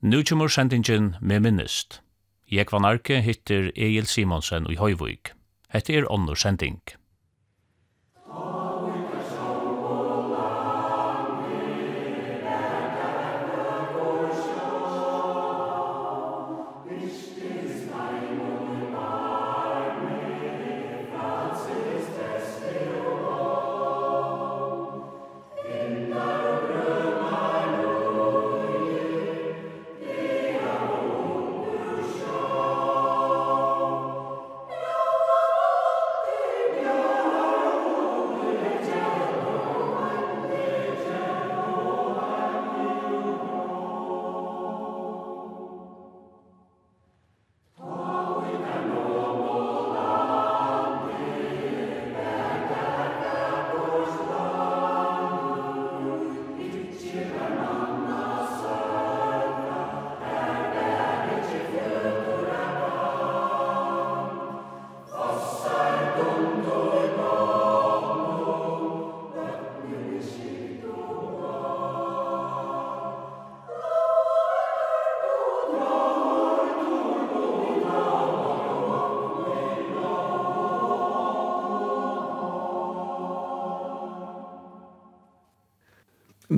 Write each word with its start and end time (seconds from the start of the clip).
Nu 0.00 0.22
kommer 0.22 0.48
sendingen 0.48 1.16
med 1.20 1.40
minnest. 1.40 2.02
Jeg 2.50 2.66
var 2.70 2.78
narke 2.78 3.18
hittir 3.20 3.72
Egil 3.74 4.06
Simonsen 4.06 4.68
i 4.70 4.76
Høyvøyk. 4.78 5.32
Hette 5.74 5.96
er 5.98 6.06
ånder 6.06 6.38
sending. 6.38 6.78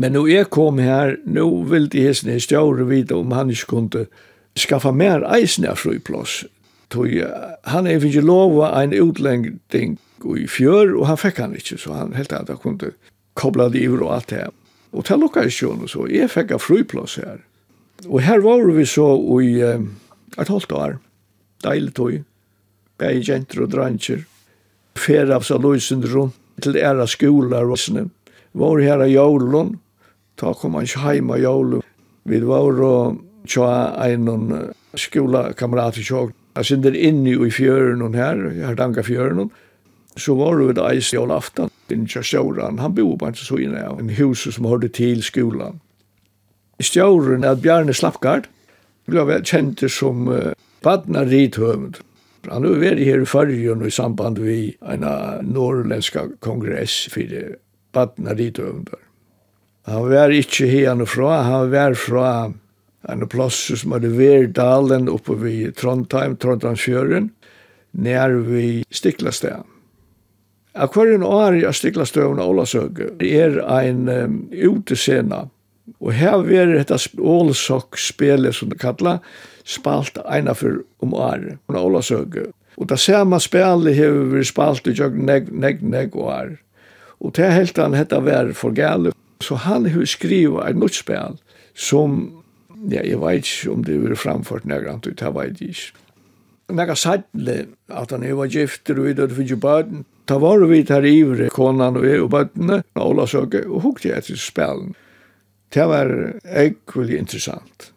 Men 0.01 0.15
nu 0.17 0.23
jeg 0.31 0.48
kom 0.48 0.79
her, 0.81 1.19
nu 1.29 1.62
vil 1.69 1.91
de 1.93 2.06
hesne 2.06 2.39
i 2.39 2.41
stjåre 2.41 2.87
vite 2.89 3.19
om 3.19 3.34
han 3.37 3.51
ikke 3.53 3.69
kunne 3.69 4.07
skaffa 4.57 4.95
mer 4.97 5.27
eisen 5.37 5.67
av 5.69 5.77
friplås. 5.77 6.45
Han 6.95 7.87
er 7.87 8.01
ikke 8.01 8.25
lova 8.25 8.70
en 8.81 8.95
utlengding 8.97 9.98
i 10.25 10.47
fjør, 10.48 10.95
og 10.97 11.05
han 11.11 11.20
fikk 11.20 11.42
han 11.42 11.53
ikke, 11.57 11.77
så 11.79 11.92
han 11.98 12.17
helt 12.17 12.33
annet 12.33 12.62
kunne 12.62 12.95
kobla 13.37 13.69
det 13.69 13.84
ivr 13.84 14.07
og 14.07 14.15
alt 14.17 14.33
det. 14.33 14.47
Og 14.97 15.05
til 15.07 15.20
lukka 15.20 15.45
i 15.45 15.53
sjån 15.53 15.84
og 15.84 15.92
så, 15.92 16.07
jeg 16.11 16.33
fikk 16.33 16.57
av 16.57 16.64
friplås 16.64 17.19
her. 17.20 17.45
Og 18.09 18.25
her 18.25 18.41
var 18.41 18.64
vi 18.73 18.87
så 18.89 19.07
i 19.45 19.53
eh, 19.61 19.85
et 20.41 20.48
halvt 20.48 20.73
år, 20.73 20.97
deilig 21.67 21.95
tog, 21.95 22.17
bei 23.01 23.12
jenter 23.20 23.67
og 23.67 23.70
dranger, 23.77 24.25
fer 24.97 25.29
av 25.33 25.45
seg 25.47 25.61
løsende 25.62 26.09
rundt 26.11 26.64
til 26.64 26.81
æra 26.81 27.07
skolar 27.09 27.69
og 27.69 27.79
sånne. 27.81 28.09
Var 28.57 28.83
her 28.83 29.05
av 29.05 29.12
Ta 30.41 30.55
kom 30.56 30.78
han 30.78 30.88
ikke 30.88 31.05
heim 31.05 31.33
av 31.34 31.41
jævlig. 31.42 31.83
Vi 32.24 32.38
var 32.48 32.78
og 32.84 33.19
tja 33.48 33.70
en 34.06 34.28
skolakamerat 34.96 35.98
i 36.00 36.05
tjåk. 36.05 36.33
Jeg 36.56 36.66
sitter 36.66 36.96
inne 36.96 37.34
i 37.36 37.50
fjøren 37.52 38.14
her, 38.16 38.41
her 38.56 38.78
danka 38.78 39.05
fjøren. 39.05 39.50
Så 40.16 40.34
var 40.38 40.56
vi 40.58 40.72
da 40.74 40.88
eis 40.91 41.12
jævlig 41.12 41.36
aftan. 41.36 41.70
Den 41.90 42.06
tjåren, 42.08 42.79
han 42.79 42.95
bor 42.95 43.17
på 43.18 43.29
en 43.29 43.36
så 43.36 43.58
inne 43.61 43.84
av 43.84 44.00
en 44.00 44.11
hus 44.17 44.46
som 44.48 44.68
hørte 44.68 44.89
til 44.89 45.23
skolan. 45.23 45.80
Stjåren 46.80 47.45
er 47.45 47.61
Bjarne 47.61 47.95
Slappgard. 47.95 48.48
Ble 49.11 49.27
vel 49.29 49.45
kjent 49.45 49.83
som 49.92 50.29
uh, 50.30 50.52
badna 50.84 51.27
rithøvend. 51.29 52.00
Han 52.48 52.64
har 52.64 52.80
vært 52.80 53.05
her 53.05 53.20
i 53.20 53.29
Førjen 53.29 53.84
i 53.84 53.92
samband 53.92 54.40
med 54.40 54.79
en 54.89 55.05
norrländska 55.52 56.24
kongress 56.40 57.05
for 57.12 57.36
badna 57.92 58.33
rithøvender. 58.39 59.10
Han 59.90 60.06
var 60.06 60.30
ikke 60.30 60.68
henne 60.70 61.06
fra, 61.08 61.40
han 61.42 61.70
var 61.73 61.96
fra 61.98 62.28
en 63.11 63.27
plass 63.27 63.58
som 63.80 63.96
hadde 63.96 64.12
Verdalen 64.14 65.08
oppe 65.11 65.34
ved 65.40 65.74
Trondheim, 65.80 66.36
Trondheimsfjøren, 66.39 67.30
nær 67.98 68.36
ved 68.46 68.84
Stiklastad. 68.95 69.64
Akvarien 70.79 71.24
år 71.27 71.58
i 71.58 71.64
Stiklastad 71.74 72.29
og 72.29 72.39
Ålasøge 72.45 73.11
er 73.27 73.58
en 73.80 74.06
um, 74.06 74.36
utescena, 74.55 75.48
og 75.98 76.12
her 76.14 76.39
var 76.46 76.70
dette 76.70 77.00
Ålsokk-spelet, 77.18 78.55
som 78.55 78.70
det 78.70 78.79
kallet, 78.79 79.24
spalt 79.67 80.20
ena 80.23 80.55
for 80.55 80.84
om 81.02 81.17
år, 81.18 81.56
under 81.67 81.83
Ålasøge. 81.83 82.46
Og 82.79 82.86
det 82.92 83.00
samme 83.02 83.40
spelet 83.42 83.98
har 83.98 84.14
vi 84.30 84.45
spalt 84.46 84.86
i 84.86 84.95
jøgn, 84.95 85.27
negg, 85.27 85.50
negg, 85.83 86.14
og 86.14 86.30
år. 86.30 86.55
Og 87.18 87.34
til 87.34 87.50
helt 87.50 87.83
han 87.83 87.98
hette 87.98 88.23
var 88.23 88.55
for 88.55 88.70
gale, 88.77 89.11
Så 89.40 89.56
han 89.64 89.89
har 89.89 90.05
skrivet 90.05 90.68
et 90.68 90.77
nytt 90.77 91.01
spel 91.01 91.39
som, 91.74 92.20
ja, 92.90 93.02
jeg 93.06 93.20
vet 93.23 93.48
ikke 93.48 93.73
om 93.73 93.84
det 93.86 93.96
er 93.96 94.18
framført 94.20 94.68
nærmere, 94.68 95.01
det 95.05 95.34
vet 95.34 95.61
jeg 95.61 95.74
ikke. 95.74 96.06
Nega 96.70 96.95
sadle, 96.95 97.56
at 97.90 98.12
han 98.14 98.24
var 98.39 98.50
gifter 98.50 98.98
og 99.00 99.08
videre 99.08 99.34
for 99.34 99.56
barn, 99.58 100.05
ta 100.27 100.39
var 100.39 100.62
vi 100.70 100.84
tar 100.86 101.06
ivre, 101.08 101.48
konan 101.50 101.98
og 101.98 102.06
jeg 102.06 102.23
og 102.23 102.30
bøttene, 102.30 102.83
og 102.95 103.06
Ola 103.08 103.27
søke, 103.27 103.64
og 103.67 103.83
hukte 103.83 104.12
jeg 104.12 104.29
til 104.29 104.39
spelen. 104.39 104.92
Det 105.74 105.86
var 105.90 106.12
egentlig 106.45 107.18
interessant. 107.18 107.90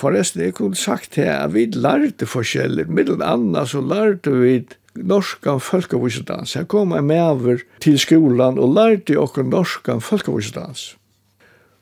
Forresten, 0.00 0.42
jeg 0.42 0.54
kunne 0.58 0.76
sagt 0.76 1.14
til 1.16 1.30
at 1.30 1.54
vi 1.54 1.66
lærte 1.72 2.26
forskjellig, 2.26 2.88
middelen 2.90 3.22
annet 3.24 3.70
så 3.70 3.80
lærte 3.80 4.32
vi 4.36 4.58
norskan 4.94 5.60
folkevisedans. 5.60 6.54
Her 6.54 6.64
kom 6.64 6.94
med 6.94 7.20
over 7.22 7.62
til 7.82 7.98
skolan 7.98 8.58
og 8.58 8.74
lærte 8.76 9.18
okken 9.18 9.50
norskan 9.50 10.02
folkevisedans. 10.04 10.94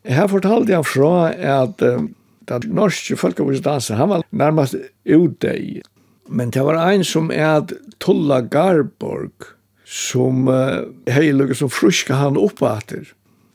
Her 0.05 0.27
fortalde 0.27 0.73
jeg 0.73 0.87
fra 0.87 1.31
at 1.31 1.83
um, 1.87 2.15
den 2.49 2.75
norske 2.75 3.17
folkevisedansen, 3.17 3.97
han 3.97 4.09
var 4.09 4.25
nærmest 4.31 4.77
utdeg. 5.07 5.83
Men 6.29 6.51
det 6.51 6.65
var 6.65 6.81
en 6.89 7.05
som 7.05 7.31
er 7.31 7.63
at 7.63 7.73
Tulla 8.01 8.41
Garborg, 8.41 9.53
som 9.85 10.49
uh, 10.49 10.89
heilige 11.07 11.55
som 11.55 11.71
fruska 11.71 12.19
han 12.19 12.41
oppater. 12.41 13.13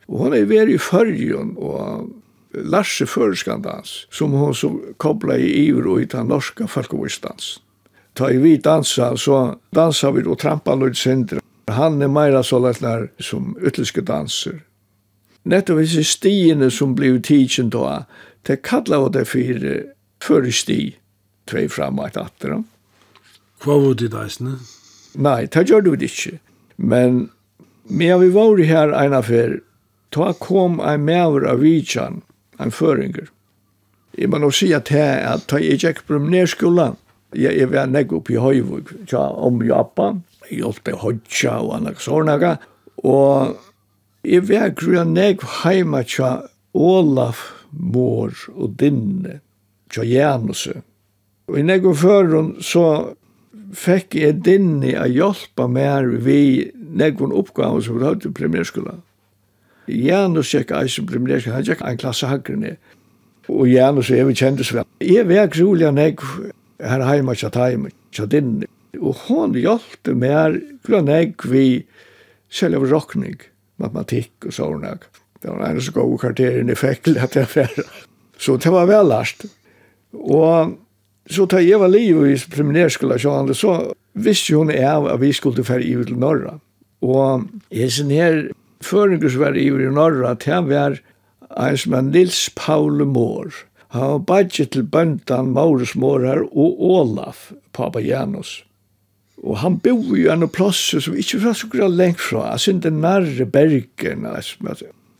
Og 0.07 0.24
hon 0.24 0.38
er 0.38 0.47
veri 0.47 0.78
i 0.78 0.79
fyrjun 0.79 1.56
og 1.57 2.07
Larse 2.53 3.06
Føreskandans, 3.06 4.06
som 4.12 4.31
hon 4.31 4.56
så 4.56 4.72
kobla 5.01 5.35
i 5.35 5.50
ivr 5.68 5.89
og 5.91 6.01
i 6.01 6.12
den 6.12 6.29
norska 6.31 6.69
folkevisedansen 6.72 7.67
ta 8.18 8.32
i 8.34 8.38
vi 8.42 8.58
dansa, 8.58 9.14
så 9.18 9.58
dansar 9.76 10.16
vi 10.16 10.26
og 10.26 10.40
trampa 10.42 10.76
Lloyd 10.76 10.98
sindra. 10.98 11.42
Han 11.72 12.02
er 12.02 12.10
meira 12.10 12.42
så 12.44 12.60
lettlar 12.64 13.10
som 13.22 13.54
ytliske 13.62 14.02
danser. 14.02 14.64
Nettovis 15.48 15.96
i 15.96 16.04
stiene 16.04 16.72
som 16.72 16.96
blev 16.96 17.22
tidsen 17.22 17.70
då, 17.70 18.04
det 18.44 18.62
kallar 18.64 19.10
det 19.10 19.26
for 19.26 19.40
fyrir 20.24 20.52
sti, 20.52 20.98
tvei 21.46 21.68
fram 21.70 22.00
og 22.00 22.08
et 22.08 22.18
atter. 22.18 22.64
Hva 23.64 23.78
var 23.80 23.96
det 23.96 24.12
deisne? 24.12 24.58
Nei, 25.16 25.46
det 25.46 25.70
gjør 25.70 25.82
du 25.82 25.94
ikke. 25.96 26.40
Men 26.78 27.30
Men 27.90 28.20
vi 28.20 28.30
var 28.30 28.58
her 28.58 28.92
en 28.92 29.14
affær, 29.14 29.60
ta 30.12 30.34
kom 30.34 30.80
en 30.80 31.06
mever 31.06 31.48
av 31.48 31.62
vidtjan, 31.64 32.22
en 32.60 32.72
føringer. 32.72 33.30
Jeg 34.18 34.30
må 34.30 34.42
nå 34.42 34.50
si 34.52 34.74
at 34.74 34.92
jeg, 34.92 35.22
at 35.24 35.52
jeg 35.52 35.80
gikk 35.80 36.04
på 36.08 36.20
Jeg, 37.35 37.57
jeg 37.59 37.71
var 37.71 37.89
nek 37.91 38.13
oppe 38.15 38.33
i 38.33 38.39
Høyvuk, 38.39 38.94
tja, 39.09 39.25
om 39.35 39.59
Japa, 39.65 40.13
jeg 40.47 40.62
hjelpte 40.62 40.95
Hodja 41.01 41.57
og 41.59 41.74
annak 41.75 42.00
sårnaga, 42.00 42.56
og 43.03 43.57
jeg 44.27 44.47
var 44.47 44.71
grunna 44.77 45.03
nek 45.07 45.44
heima 45.62 46.03
tja 46.07 46.38
Olaf, 46.77 47.44
Mår 47.71 48.31
og 48.56 48.77
Dinne, 48.79 49.41
tja 49.91 50.06
Januse. 50.07 50.79
Og 51.47 51.59
i 51.59 51.65
nek 51.68 51.85
og 51.88 52.00
førun 52.00 52.53
så 52.63 52.85
fekk 53.75 54.15
jeg 54.19 54.41
Dinne 54.45 54.95
a 54.95 55.07
hjelpa 55.12 55.68
mer 55.68 56.07
vi 56.24 56.71
nek 56.77 57.21
og 57.21 57.35
oppgave 57.35 57.83
som 57.83 58.00
vi 58.00 58.07
hadde 58.07 58.31
i 58.31 58.35
primærskola. 58.35 58.95
Janus 59.88 60.51
gikk 60.56 60.71
eisen 60.75 61.07
primærskola, 61.07 61.59
han 61.59 61.68
gikk 61.68 61.83
en 61.83 62.00
klasse 62.00 62.27
hagrene, 62.31 62.77
og 63.47 63.68
Janus 63.71 64.12
og 64.12 64.19
jeg 64.19 64.39
kjentes 64.39 64.74
vel. 64.75 64.88
Jeg 65.03 65.27
var 65.27 65.51
grunna 65.51 65.91
nek 65.95 66.24
her 66.83 67.03
heima 67.06 67.35
tja 67.38 67.50
taim, 67.53 67.88
tja 68.12 68.27
dinni. 68.29 68.68
Og 68.97 69.27
hon 69.27 69.53
hjelpte 69.57 70.15
mer 70.18 70.57
grann 70.88 71.09
egg 71.12 71.45
vi 71.45 71.85
selv 72.50 72.79
av 72.79 72.88
rokning, 72.91 73.38
matematikk 73.81 74.47
og 74.50 74.56
sånne. 74.56 74.97
Det 75.41 75.53
var 75.53 75.68
en 75.68 75.81
så 75.83 75.94
god 75.94 76.18
kvarteren 76.24 76.71
i 76.74 76.77
fekkel 76.77 77.19
at 77.21 77.35
jeg 77.38 77.50
fer. 77.51 77.74
Så 78.38 78.57
det 78.62 78.71
var 78.74 78.88
vel 78.89 79.09
last. 79.12 79.45
Og 80.13 80.77
så 81.29 81.45
tar 81.50 81.65
jeg 81.65 81.81
var 81.81 81.91
liv 81.91 82.24
i 82.25 82.38
preliminærskola 82.38 83.18
sjående, 83.19 83.56
så 83.57 83.91
visste 84.18 84.56
hun 84.56 84.71
av 84.71 85.09
at 85.12 85.21
vi 85.21 85.33
skulle 85.35 85.65
færre 85.68 85.85
i 85.85 85.94
til 86.07 86.18
Norra. 86.18 86.57
Og 87.06 87.45
jeg 87.74 87.91
sin 87.94 88.13
her 88.13 88.47
føringer 88.81 89.29
som 89.29 89.44
var 89.44 89.57
i 89.59 89.69
Norra, 89.69 90.33
det 90.33 90.62
var 90.69 91.00
en 91.57 91.77
som 91.77 91.94
er 91.94 92.07
Nils 92.07 92.47
Paul 92.56 93.06
Mår. 93.06 93.67
Han 93.95 94.12
var 94.12 94.24
badje 94.28 94.66
til 94.72 94.84
bøndan 94.84 95.54
Maurus 95.56 95.95
Mårar 95.95 96.42
og 96.51 96.81
Olaf, 96.84 97.51
pappa 97.74 98.01
Janus. 98.04 98.63
Og 99.44 99.60
han 99.62 99.78
bo 99.80 99.95
i 100.18 100.25
en 100.31 100.48
plass 100.50 100.80
som 100.92 101.16
ikke 101.16 101.39
var 101.44 101.56
så 101.56 101.69
grad 101.72 101.95
lengt 101.95 102.19
fra, 102.19 102.51
altså 102.51 102.74
ikke 102.74 102.92
nærre 102.92 103.45
Bergen, 103.45 104.25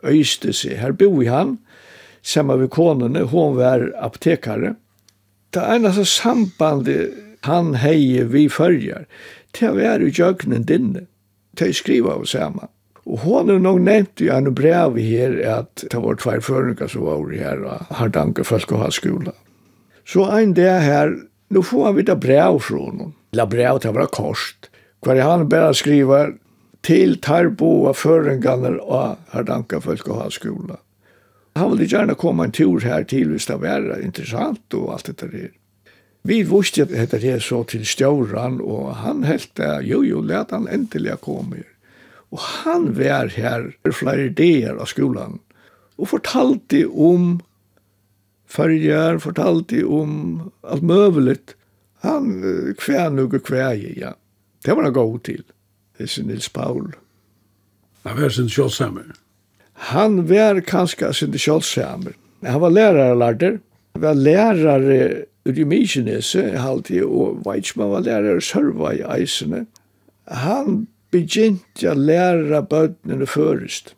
øyste 0.04 0.54
seg. 0.54 0.80
Her 0.81 0.92
bo 0.92 1.22
i 1.22 1.30
han, 1.30 1.58
sammen 2.22 2.60
med 2.60 2.74
konene, 2.74 3.28
hun 3.30 3.56
var 3.58 3.88
apotekare. 4.02 4.75
Det 5.54 5.64
eneste 5.64 6.06
sambandet 6.06 7.14
han 7.48 7.75
heier 7.80 8.28
vi 8.34 8.48
følger, 8.50 9.06
til 9.54 9.72
å 9.72 9.78
være 9.78 10.10
i 10.10 10.16
jøgnen 10.18 10.66
dinne. 10.68 11.08
til 11.58 11.72
å 11.72 11.74
skrive 11.74 12.14
av 12.14 12.25
sammen. 12.30 12.69
Og 13.07 13.19
hon 13.24 13.50
har 13.50 13.59
nog 13.63 13.80
nevnt 13.81 14.21
i 14.21 14.27
en 14.33 14.50
brev 14.56 14.98
her 15.00 15.38
at 15.48 15.86
det 15.92 16.00
var 16.04 16.18
tvær 16.19 16.42
føringar 16.44 16.89
som 16.92 17.06
var 17.07 17.30
her 17.31 17.62
og 17.63 17.94
har 18.00 18.12
danket 18.12 18.50
folk 18.50 18.74
å 18.75 18.81
ha 18.81 18.89
skola. 18.92 19.31
Så 20.07 20.25
ein 20.31 20.54
det 20.57 20.71
her, 20.83 21.13
nu 21.48 21.62
får 21.63 21.86
han 21.86 21.95
vita 21.95 22.15
brev 22.19 22.59
fra 22.63 22.81
honom. 22.81 23.13
La 23.31 23.45
brev 23.48 23.80
til 23.83 23.95
var 23.95 24.12
kost. 24.12 24.68
Hver 25.06 25.21
han 25.24 25.48
bare 25.48 25.75
skriver 25.75 26.36
til 26.83 27.15
tarboa 27.24 27.94
føringarna 27.95 28.75
og 28.83 29.24
har 29.31 29.48
danket 29.48 29.88
folk 29.88 30.12
å 30.12 30.19
ha 30.24 30.27
skola. 30.33 30.81
Han 31.57 31.71
ville 31.74 31.88
gjerne 31.89 32.18
komme 32.19 32.48
en 32.48 32.54
tur 32.54 32.83
her 32.83 33.07
til 33.07 33.31
hvis 33.31 33.48
det 33.48 33.57
var 33.63 33.88
interessant 34.01 34.75
og 34.77 34.92
alt 34.98 35.09
det 35.09 35.31
der. 35.31 35.56
Vi 36.27 36.42
visste 36.44 36.83
at 36.83 37.15
det 37.15 37.24
er 37.24 37.39
så 37.39 37.63
til 37.63 37.88
stjåran 37.88 38.59
og 38.59 38.92
han 39.00 39.24
helt 39.24 39.54
det, 39.56 39.88
jo 39.88 40.04
jo, 40.04 40.19
let 40.21 40.51
han 40.51 40.68
endelig 40.68 41.21
komme 41.24 41.63
her. 41.63 41.77
Og 42.32 42.40
han 42.40 42.90
var 42.98 43.32
her 43.36 43.70
flere 43.96 44.30
ideer 44.32 44.76
av 44.76 44.90
skolan 44.92 45.40
og 45.98 46.12
fortalte 46.12 46.84
om 46.88 47.38
farger, 48.48 49.18
fortalte 49.22 49.84
om 49.84 50.12
alt 50.62 50.86
møvelet. 50.86 51.56
Han 52.06 52.30
kvär 52.78 53.10
nog 53.10 53.34
kvær, 53.44 53.74
ja. 53.98 54.14
Det 54.64 54.76
var 54.76 54.84
han 54.84 54.94
god 54.94 55.24
til, 55.24 55.44
disse 55.98 56.24
Nils 56.24 56.50
Paul. 56.50 56.94
Han 58.04 58.22
var 58.22 58.30
sin 58.30 58.50
kjølsamer. 58.50 59.16
Han 59.92 60.28
var 60.30 60.62
kanskje 60.62 61.14
sin 61.14 61.34
kjølsamer. 61.34 62.14
Han 62.46 62.62
var 62.62 62.70
lærerlarder. 62.70 63.58
Han 63.94 64.02
var 64.02 64.14
lærere 64.14 65.26
ur 65.48 65.58
i 65.58 65.64
Mykinese, 65.64 66.44
og 66.60 67.42
Weizmann 67.48 67.92
var 67.92 68.06
lærere 68.06 68.42
sørva 68.42 68.94
i 68.94 69.04
eisene. 69.18 69.66
Han 70.28 70.88
begynt 71.13 71.83
å 71.88 71.95
lære 71.98 72.62
bøtene 72.69 73.27
først. 73.30 73.94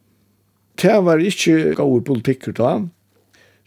Det 0.79 0.95
var 1.03 1.19
ikke 1.19 1.75
gode 1.75 2.05
politikker 2.07 2.55
da, 2.55 2.73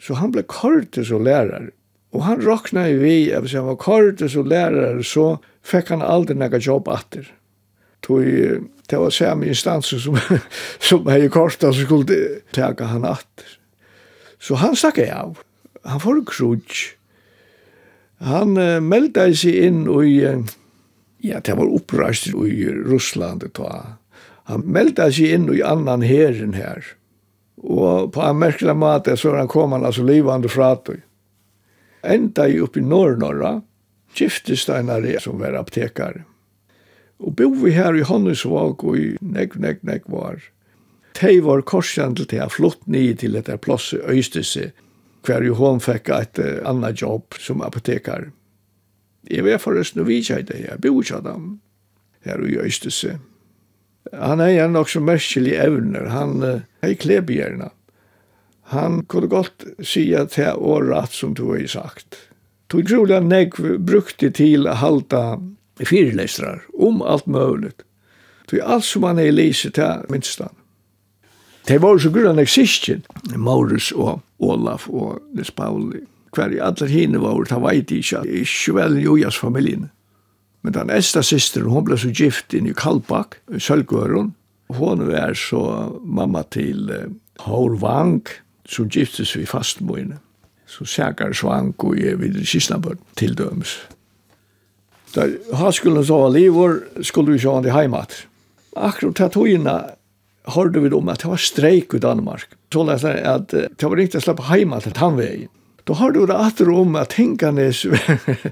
så 0.00 0.16
han 0.18 0.32
ble 0.34 0.44
kortet 0.48 1.06
som 1.10 1.24
lærer. 1.26 1.70
Og 2.12 2.24
han 2.26 2.42
råkna 2.44 2.86
i 2.90 2.96
vi, 3.00 3.16
at 3.32 3.44
hvis 3.44 3.56
han 3.56 3.68
var 3.68 3.80
kortet 3.80 4.32
som 4.32 4.48
lærer, 4.48 5.00
så 5.04 5.36
fikk 5.64 5.92
han 5.94 6.04
aldri 6.04 6.36
nægge 6.36 6.60
jobb 6.64 6.90
atter. 6.92 7.28
Tog, 8.02 8.24
det 8.90 8.98
var 8.98 9.14
samme 9.14 9.46
instanser 9.46 10.00
som, 10.02 10.18
som 10.88 11.06
hei 11.08 11.28
kortet 11.32 11.70
som 11.70 11.86
skulle 11.86 12.18
tega 12.52 12.90
han 12.90 13.06
atter. 13.08 13.58
Så 14.42 14.58
han 14.58 14.76
snakka 14.76 15.06
av. 15.14 15.38
Han 15.86 16.00
får 16.02 16.18
en. 16.18 16.64
Han 18.22 18.58
uh, 18.58 18.80
meldte 18.82 19.28
seg 19.34 19.56
inn 19.66 19.86
og 19.90 20.06
i 20.06 20.18
uh, 20.26 20.42
Ja, 21.22 21.38
det 21.40 21.54
var 21.54 21.70
opprøst 21.70 22.26
i 22.26 22.66
Russland 22.66 23.44
ta. 23.54 23.98
Han 24.50 24.64
meldte 24.66 25.06
seg 25.14 25.36
inn 25.36 25.46
i 25.54 25.62
annan 25.62 26.02
herren 26.02 26.56
her. 26.58 26.82
Og 27.62 28.10
på 28.14 28.24
en 28.26 28.40
merkelig 28.40 28.74
måte 28.74 29.14
så 29.16 29.36
han 29.36 29.50
kom 29.50 29.76
han 29.76 29.86
altså 29.86 30.02
livande 30.02 30.50
fra 30.50 30.74
det. 30.86 30.98
Enda 32.02 32.48
i 32.50 32.58
oppe 32.58 32.80
i 32.80 32.82
Norr-Norra, 32.82 33.60
giftesteinare 34.18 35.20
som 35.22 35.38
var 35.38 35.54
aptekare. 35.60 36.24
Og 37.22 37.36
bo 37.38 37.52
vi 37.62 37.70
her 37.76 37.94
i 37.94 38.02
Honnesvåg 38.02 38.82
og 38.82 38.98
i 38.98 39.12
nek, 39.22 39.54
nek, 39.62 39.84
nek 39.86 40.10
var. 40.10 40.42
Tei 41.14 41.36
var 41.44 41.62
korsen 41.62 42.16
til 42.18 42.26
tei 42.26 42.42
flott 42.50 42.82
ni 42.90 43.12
til 43.14 43.38
etter 43.38 43.62
plosset 43.62 44.02
Øystese, 44.10 44.72
hver 45.22 45.46
jo 45.46 45.54
hon 45.54 45.78
fikk 45.78 46.10
et 46.10 46.42
uh, 46.42 46.58
anna 46.66 46.90
jobb 46.90 47.38
som 47.38 47.62
apotekare. 47.62 48.32
Jeg 49.30 49.44
var 49.46 49.60
forresten 49.62 50.02
og 50.02 50.08
vidtja 50.08 50.40
i 50.40 50.46
det, 50.46 50.64
jeg 50.64 50.80
bor 50.82 51.02
ikke 51.02 51.20
av 51.20 51.26
dem, 51.26 51.44
her 52.26 52.42
i 52.46 52.58
Øystese. 52.58 53.18
Han 54.12 54.40
er 54.40 54.64
en 54.64 54.74
nok 54.74 54.90
så 54.90 55.00
merkelig 55.00 55.54
evner, 55.62 56.08
han 56.10 56.42
er 56.42 56.90
i 56.90 56.98
klebjerna. 56.98 57.70
Han 58.72 59.02
kunne 59.06 59.28
godt 59.28 59.64
si 59.84 60.08
at 60.16 60.34
det 60.36 60.46
er 60.48 60.58
året 60.58 61.12
som 61.12 61.34
du 61.34 61.48
har 61.52 61.66
sagt. 61.68 62.16
Tog 62.72 62.88
trolig 62.88 63.14
han 63.14 63.28
nekv 63.28 63.76
brukte 63.84 64.30
til 64.32 64.66
å 64.66 64.78
halda 64.80 65.36
fyrelestrar 65.82 66.64
om 66.72 67.02
alt 67.02 67.26
mulig. 67.26 67.38
møvlet. 67.38 67.82
Tog 68.48 68.60
alt 68.60 68.84
som 68.84 69.02
han 69.02 69.18
er 69.18 69.30
lise 69.30 69.70
til 69.70 70.06
minst 70.08 70.40
han. 70.40 70.54
Det 71.68 71.78
var 71.82 71.98
så 71.98 72.10
grunn 72.10 72.38
av 72.38 73.38
Maurus 73.38 73.92
og 73.92 74.20
Olaf 74.38 74.88
og 74.88 75.20
Nes 75.34 75.50
Pauli 75.50 76.00
hver 76.32 76.54
i 76.54 76.60
alle 76.64 76.88
hene 76.88 77.20
var, 77.20 77.40
ta 77.48 77.60
veit 77.60 77.92
ikke, 77.92 78.22
ikke 78.24 78.76
vel 78.76 78.98
i 79.00 79.08
ujas. 79.08 79.40
Men 80.62 80.76
den 80.76 80.90
eldste 80.90 81.22
systeren, 81.26 81.70
hon 81.72 81.84
ble 81.84 81.98
så 81.98 82.12
gift 82.14 82.54
inn 82.54 82.68
i 82.70 82.76
Kalbakk, 82.76 83.40
i 83.52 83.60
Sølgøren. 83.60 84.32
Hon 84.72 85.06
var 85.08 85.34
så 85.36 85.62
mamma 86.00 86.44
til 86.54 86.88
uh, 86.88 87.08
Hår 87.44 87.76
Vang, 87.82 88.22
som 88.64 88.88
giftes 88.88 89.34
vi 89.36 89.44
fastmøyene. 89.48 90.20
Så 90.66 90.86
sækar 90.88 91.34
Svang 91.36 91.74
og 91.84 91.98
jeg 92.00 92.20
videre 92.22 92.46
Kisnabøren 92.48 93.02
til 93.20 93.34
dømes. 93.36 93.74
Da 95.12 95.26
han 95.58 95.74
skulle 95.76 96.04
så 96.08 96.22
livor, 96.32 96.78
skulle 97.04 97.34
vi 97.34 97.42
sjå 97.42 97.58
han 97.58 97.68
i 97.68 97.74
heimat. 97.74 98.22
Akkurat 98.72 99.18
tatt 99.18 99.34
togina 99.36 99.82
hørte 100.54 100.80
vi 100.80 100.92
om 100.96 101.10
at 101.12 101.20
det 101.20 101.28
var 101.28 101.42
streik 101.42 101.92
i 101.92 102.00
Danmark. 102.00 102.54
Så 102.72 102.86
lærte 102.88 103.12
jeg 103.12 103.26
at 103.28 103.52
det 103.52 103.90
var 103.90 104.00
ikke 104.00 104.22
å 104.22 104.24
slippe 104.24 104.48
heimat 104.48 104.88
til 104.88 104.96
tannvegen. 104.96 105.52
Då 105.84 105.92
har 105.92 106.12
du 106.12 106.26
rätter 106.26 106.68
om 106.68 106.94
att 106.96 107.12
Hinkanes, 107.12 107.86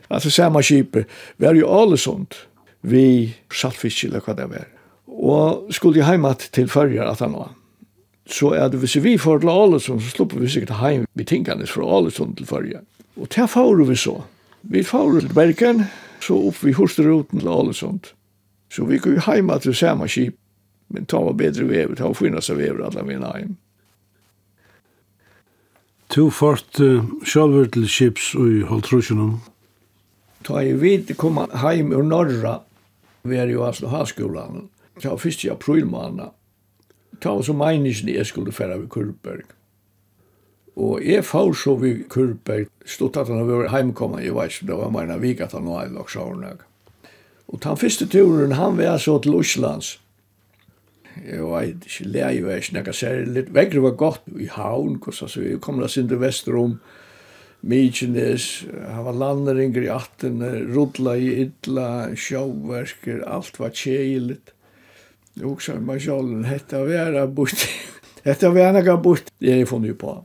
alltså 0.09 0.31
samma 0.40 0.62
kipet, 0.62 1.07
var 1.37 1.54
ju 1.54 1.97
sånt, 1.97 2.35
vi 2.81 3.35
saltfisk 3.52 4.04
eller 4.04 4.23
vad 4.26 4.37
det 4.37 4.47
var. 4.47 4.66
Og 5.07 5.75
skulle 5.75 5.99
jeg 5.99 6.07
heimat 6.07 6.49
til 6.52 6.69
fyrjar 6.69 7.11
at 7.11 7.21
han 7.21 7.35
var. 7.35 7.50
Så 8.31 8.54
er 8.54 8.69
det 8.71 8.78
hvis 8.78 8.97
vi 9.02 9.16
får 9.19 9.43
til 9.43 9.50
Alesund, 9.50 10.00
så 10.00 10.11
slipper 10.11 10.38
vi 10.38 10.49
sikkert 10.49 10.78
heim 10.78 11.07
vi 11.14 11.25
tingene 11.25 11.66
fra 11.66 11.87
Alesund 11.97 12.37
til 12.37 12.47
fyrjar. 12.47 12.85
Og 13.16 13.28
til 13.31 13.49
får 13.49 13.85
vi 13.88 13.97
så. 13.97 14.21
Vi 14.62 14.83
får 14.83 15.21
til 15.21 15.35
Bergen, 15.35 15.85
så 16.23 16.37
opp 16.49 16.62
vi 16.64 16.73
hosteruten 16.73 17.40
til 17.40 17.49
Alesund. 17.49 18.12
Så 18.71 18.85
vi 18.87 18.99
går 18.99 19.25
heimat 19.26 19.62
til 19.62 19.75
samme 19.75 20.09
skip, 20.09 20.37
men 20.88 21.07
ta 21.07 21.19
var 21.19 21.35
bedre 21.35 21.66
vever, 21.69 21.95
ta 21.99 22.07
var 22.07 22.14
finnast 22.14 22.50
av 22.50 22.59
vever 22.59 22.85
alle 22.87 23.02
mine 23.07 23.33
heim. 23.35 23.57
Tu 26.11 26.25
fort 26.35 26.81
uh, 26.83 27.05
sjálfur 27.23 27.69
til 27.71 27.85
skips 27.87 28.33
og 28.35 28.64
Holtrusjunum. 28.67 29.37
Ta 30.43 30.59
i 30.67 30.73
vid 30.75 31.12
kom 31.21 31.38
heim 31.62 31.93
ur 31.95 32.02
norra, 32.02 32.57
vi 33.23 33.38
er 33.38 33.52
jo 33.52 33.62
Aslo 33.62 33.93
Haskolan, 33.93 34.64
ta 34.99 35.14
fyrst 35.14 35.45
i 35.47 35.52
aprilmana, 35.52 36.33
ta 37.23 37.37
så 37.47 37.55
meinisni 37.55 38.17
jeg 38.17 38.26
skulle 38.26 38.50
færa 38.50 38.81
ved 38.81 38.88
Kurberg. 38.90 39.55
Og 40.75 40.99
jeg 41.07 41.23
får 41.29 41.52
så 41.62 41.76
ved 41.79 42.02
Kurberg, 42.11 42.67
stod 42.83 43.21
at 43.21 43.31
han 43.31 43.47
var 43.47 43.71
heimkomma, 43.71 44.25
jeg 44.25 44.35
vet 44.35 44.57
ikke, 44.57 44.67
det 44.73 44.83
var 44.83 44.90
meina 44.90 45.21
vik 45.23 45.47
at 45.47 45.55
han 45.55 45.71
var 45.71 45.87
heimkomma, 45.87 46.67
og 47.47 47.62
ta 47.62 47.76
fyrste 47.79 48.11
turen, 48.11 48.59
han 48.59 48.79
var 48.79 48.99
så 48.99 49.21
til 49.23 49.38
Oslands, 49.38 50.00
Jeg 51.19 51.43
vet 51.45 51.87
ikke, 51.87 52.09
leie 52.14 52.43
var 52.45 52.61
ikke 52.61 52.76
nekka 52.79 52.95
særlig. 52.95 53.45
Vegre 53.55 53.83
var 53.83 53.97
godt 53.99 54.29
i 54.38 54.47
havn, 54.50 54.99
kossa, 55.02 55.29
så 55.29 55.43
vi 55.43 55.59
kom 55.62 55.81
da 55.83 55.88
sinde 55.90 56.21
vesterom, 56.21 56.79
Mykines, 57.61 58.64
han 58.88 59.05
var 59.05 59.19
landeringer 59.21 59.85
i 59.85 59.90
attene, 59.93 60.49
rudla 60.73 61.12
i 61.21 61.29
idla, 61.43 62.09
sjåverker, 62.17 63.21
alt 63.29 63.61
var 63.61 63.75
tjeiligt. 63.76 64.55
Jeg 65.37 65.45
husker 65.45 65.83
meg 65.85 66.00
sjålen, 66.00 66.47
hetta 66.49 66.81
vera 66.88 67.26
bort, 67.29 67.67
hetta 68.25 68.49
vera 68.57 68.73
nekka 68.79 68.97
bort, 69.05 69.29
det 69.38 69.52
er 69.52 69.61
jeg 69.61 69.69
funnet 69.69 70.00
på. 70.00 70.17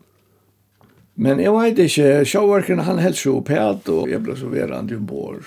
Men 1.16 1.44
jeg 1.44 1.52
vet 1.56 1.84
ikke, 1.86 2.10
sjåverkerne 2.28 2.88
han 2.88 3.04
helst 3.04 3.24
så 3.24 3.36
pæt, 3.44 3.92
og 3.92 4.10
jeg 4.12 4.24
ble 4.24 4.36
så 4.40 4.52
verand 4.52 4.92
i 4.96 5.00
bor. 5.00 5.44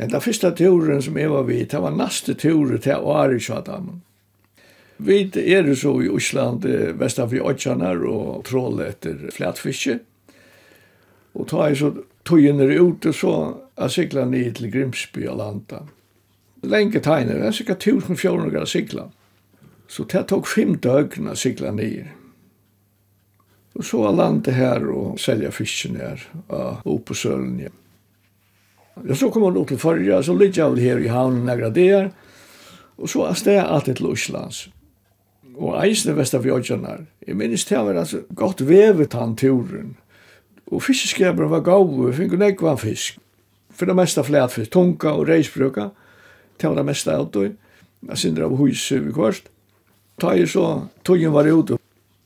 Enda 0.00 0.20
fyrsta 0.22 0.50
turen 0.56 1.02
som 1.04 1.18
jeg 1.18 1.30
var 1.30 1.46
vidt, 1.46 1.70
det 1.70 1.82
var 1.82 1.94
neste 1.94 2.34
turen 2.38 2.82
til 2.82 3.10
Ari 3.14 3.38
Sjadamon. 3.42 4.02
Vi 5.00 5.30
er 5.54 5.74
så 5.74 5.94
i 6.02 6.08
Osland, 6.12 6.66
Vestafri 7.00 7.40
Otsjanar 7.40 8.02
og 8.04 8.44
trål 8.44 8.82
etter 8.84 9.30
flatfiske. 9.32 9.96
Og 11.32 11.46
ta 11.48 11.70
i 11.70 11.78
så 11.78 11.92
tøyen 12.28 12.60
er 12.60 12.74
ute, 12.80 13.12
så 13.16 13.32
jeg 13.78 13.94
sikla 13.94 14.26
ned 14.28 14.58
til 14.58 14.70
Grimsby 14.72 15.24
og 15.30 15.38
landa. 15.40 15.84
Lenge 16.68 17.00
tegner, 17.00 17.38
det 17.40 17.48
er 17.48 17.56
sikkert 17.56 17.86
1400 17.86 18.50
grader 18.52 18.68
sikla. 18.68 19.06
Så 19.88 20.04
det 20.10 20.26
tok 20.28 20.46
fem 20.46 20.76
døgn 20.76 21.30
å 21.32 21.36
sikla 21.38 21.72
ned. 21.74 22.10
Og 23.78 23.86
så 23.86 24.02
er 24.04 24.18
landet 24.18 24.58
her 24.58 24.84
og 24.92 25.20
selja 25.22 25.52
fisken 25.54 25.96
her 25.96 26.20
og 26.48 26.84
oppe 26.84 27.12
på 27.12 27.16
Sølen. 27.22 27.62
Ja, 27.62 29.16
så 29.16 29.30
kom 29.32 29.46
han 29.46 29.56
opp 29.56 29.70
til 29.70 29.80
Førja, 29.80 30.20
så 30.22 30.34
ligger 30.36 30.60
jeg 30.60 30.74
vel 30.74 30.84
her 30.84 31.00
i 31.00 31.08
havnen 31.14 31.48
og 31.64 31.72
der, 31.74 32.10
Og 33.00 33.08
så 33.08 33.24
er 33.24 33.44
det 33.44 33.56
alltid 33.64 33.94
til 33.96 34.06
Oslands 34.06 34.68
og 35.56 35.78
eisne 35.84 36.14
Vestavjøkjanar. 36.16 37.04
Jeg 37.26 37.36
minnes 37.36 37.64
til 37.64 37.78
han 37.78 37.88
var 37.88 38.02
altså 38.02 38.22
godt 38.36 38.62
vevet 38.68 39.16
han 39.16 39.36
turen. 39.36 39.96
Og 40.70 40.82
fiskeskabren 40.82 41.50
var 41.50 41.64
gav, 41.66 41.88
vi 41.88 42.12
fikk 42.14 42.36
nekva 42.38 42.76
fisk. 42.78 43.18
For 43.74 43.88
det 43.88 43.96
mesta 43.96 44.22
flætfisk, 44.22 44.70
tunga 44.70 45.14
og 45.16 45.28
reisbruka, 45.28 45.90
til 46.60 46.76
det 46.76 46.84
meste 46.86 47.14
av 47.14 47.30
det. 47.34 47.54
Jeg 48.08 48.22
synder 48.22 48.46
av 48.46 48.56
hus 48.58 48.86
vi 48.92 49.12
kvart. 49.12 49.48
Ta 50.20 50.34
i 50.36 50.46
så, 50.48 50.66
togjen 51.04 51.32
var 51.32 51.48
ute, 51.48 51.78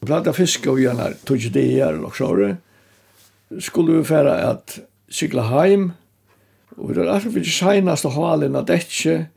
plata 0.04 0.32
fisk 0.34 0.66
og 0.70 0.80
gjerne 0.82 1.12
tog 1.26 1.42
det 1.54 1.66
her 1.70 2.00
og 2.02 2.16
såre. 2.16 2.56
Skulle 3.62 4.00
vi 4.00 4.08
færa 4.08 4.36
at 4.50 4.80
sykla 5.08 5.46
heim, 5.52 5.92
og 6.76 6.94
det 6.94 7.04
er 7.04 7.12
altså 7.12 7.30
fyrir 7.30 7.54
seinast 7.54 8.06
og 8.08 8.16
halin 8.16 8.58
at 8.58 8.70
etje, 8.70 9.28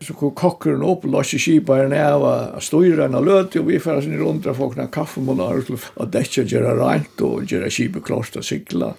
så 0.00 0.14
kom 0.14 0.30
kokkeren 0.38 0.84
opp 0.86 1.04
og 1.08 1.16
låste 1.16 1.40
kipa 1.42 1.80
her 1.80 1.88
ned 1.90 2.22
og 2.22 2.62
styrte 2.62 3.08
henne 3.08 3.22
løte 3.24 3.58
og 3.58 3.66
vi 3.66 3.80
færre 3.82 4.04
sin 4.04 4.18
rundt 4.20 4.46
og 4.46 4.58
folkene 4.60 4.86
kaffemåler 4.94 5.64
og 5.66 6.12
dekket 6.14 6.52
gjøre 6.52 6.76
rent 6.78 7.22
og 7.26 7.48
gjøre 7.50 7.70
kipa 7.74 8.02
klart 8.06 8.38
og 8.38 8.46
sikla. 8.46 8.92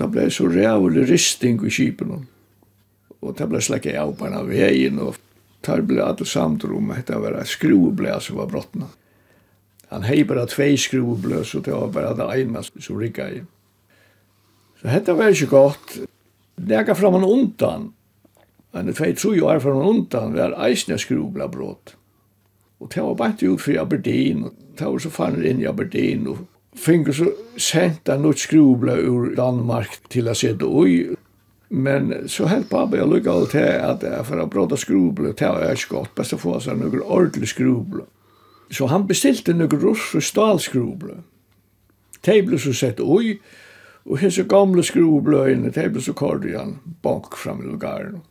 Det 0.00 0.08
ble 0.08 0.30
så 0.32 0.48
rævlig 0.48 1.04
risting 1.10 1.60
i 1.68 1.70
kipen, 1.70 2.24
og 3.20 3.36
det 3.36 3.48
ble 3.50 3.60
slekket 3.60 4.00
av 4.00 4.14
på 4.16 4.26
en 4.26 4.48
veien, 4.48 4.98
og 5.04 5.18
det 5.62 5.78
ble 5.86 6.00
alle 6.02 6.26
samtrum, 6.26 6.94
det 7.06 7.18
var 7.20 7.36
et 7.38 7.52
skrueblad 7.52 8.24
som 8.24 8.40
var 8.40 8.48
brottna. 8.50 8.88
Han 9.92 10.06
hei 10.08 10.22
bare 10.24 10.48
tvei 10.48 10.72
skrueblad, 10.80 11.44
så 11.44 11.60
det 11.60 11.74
var 11.76 11.92
bare 11.92 12.14
det 12.16 12.28
ene 12.40 12.64
som 12.64 12.96
rikket 12.98 13.42
i. 13.42 13.42
Så 14.80 14.88
dette 14.88 15.14
var 15.18 15.36
ikke 15.36 15.50
godt. 15.52 15.98
Det 16.56 16.80
gikk 16.80 16.96
fram 16.96 17.20
og 17.20 17.28
undan, 17.28 17.90
Men 18.72 18.86
det 18.88 18.96
feit 18.96 19.18
tru 19.20 19.36
år 19.44 19.60
fra 19.60 19.74
undan 19.88 20.36
var 20.36 20.56
eisne 20.64 20.98
skrubla 20.98 21.48
brot. 21.48 21.96
Og 22.80 22.90
det 22.94 23.02
var 23.02 23.14
bare 23.14 23.52
ut 23.52 23.60
for 23.60 23.78
Aberdeen, 23.78 24.44
og 24.44 24.52
det 24.78 24.86
var 24.86 24.98
så 24.98 25.10
fannet 25.10 25.44
inn 25.46 25.60
i 25.62 25.68
Aberdeen, 25.68 26.26
og 26.26 26.46
finner 26.74 27.12
så 27.12 27.28
sent 27.60 28.08
han 28.08 28.24
ut 28.24 28.40
skrubla 28.40 28.96
ur 28.96 29.34
Danmark 29.36 30.00
til 30.10 30.28
å 30.28 30.34
se 30.34 30.54
det 30.56 30.66
ui. 30.66 31.12
Men 31.72 32.28
så 32.28 32.48
helt 32.50 32.68
pappa 32.72 32.98
jeg 32.98 33.08
lukka 33.08 33.32
alt 33.32 33.52
til 33.54 33.68
at 33.68 34.02
for 34.28 34.40
å 34.40 34.48
bråta 34.50 34.76
skrubla, 34.76 35.32
det 35.36 35.52
var 35.52 35.76
ikke 35.76 35.94
godt, 35.94 36.14
best 36.16 36.34
å 36.36 36.40
få 36.40 36.58
seg 36.60 36.80
noen 36.80 37.04
ordentlig 37.04 37.52
skrubla. 37.52 38.08
Så 38.72 38.88
han 38.88 39.06
bestilte 39.06 39.54
noen 39.54 39.80
russ 39.80 40.14
og 40.16 40.24
stalskrubla. 40.24 41.20
Det 42.24 42.40
ble 42.46 42.58
så 42.60 42.72
sett 42.76 43.00
ui, 43.00 43.36
og 44.08 44.18
hese 44.18 44.44
gamle 44.48 44.82
skrubla, 44.82 45.46
det 45.70 45.88
ble 45.92 46.02
så 46.02 46.16
kordian, 46.16 46.78
bank 47.04 47.36
fram 47.36 47.62
i 47.62 47.70
lugaren. 47.70 48.22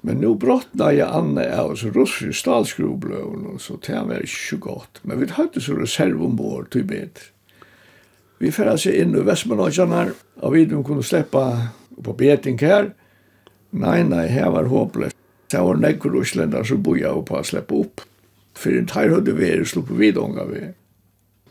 Men 0.00 0.20
nu 0.20 0.32
brottna 0.34 0.92
jeg 0.96 1.08
Anna 1.12 1.44
av 1.60 1.74
oss 1.74 1.84
russisk 1.84 2.38
statsgrovblån 2.38 3.46
och 3.46 3.60
så 3.60 3.76
det 3.86 3.98
var 4.08 4.22
ikke 4.24 4.46
så 4.48 4.56
godt. 4.56 5.00
Men 5.02 5.20
vi 5.20 5.28
hadde 5.36 5.60
så 5.60 5.76
reserv 5.76 6.24
ombord 6.24 6.70
till 6.70 6.84
bättre. 6.84 7.28
Vi 8.40 8.52
färra 8.52 8.78
seg 8.80 8.96
inn 8.96 9.12
i 9.16 9.20
Västmanlagen 9.20 9.92
här 9.92 10.12
och 10.40 10.56
vi 10.56 10.64
kunne 10.66 11.02
sleppa 11.02 11.68
på 12.02 12.12
beting 12.12 12.58
her. 12.58 12.94
Nei, 13.70 14.02
nei, 14.02 14.26
her 14.32 14.50
var 14.50 14.70
håpløst. 14.72 15.16
Det 15.50 15.60
var 15.60 15.76
nekker 15.76 16.10
Russländar 16.10 16.64
som 16.64 16.82
boja 16.82 17.12
och 17.12 17.26
på 17.26 17.36
å 17.36 17.44
sleppa 17.44 17.74
opp. 17.74 18.00
For 18.56 18.72
en 18.72 18.88
tajr 18.88 19.12
hadde 19.18 19.34
vi 19.36 19.50
er 19.50 19.64
slå 19.64 19.82
på 19.84 19.98
vidånga 19.98 20.46
vi. 20.48 20.62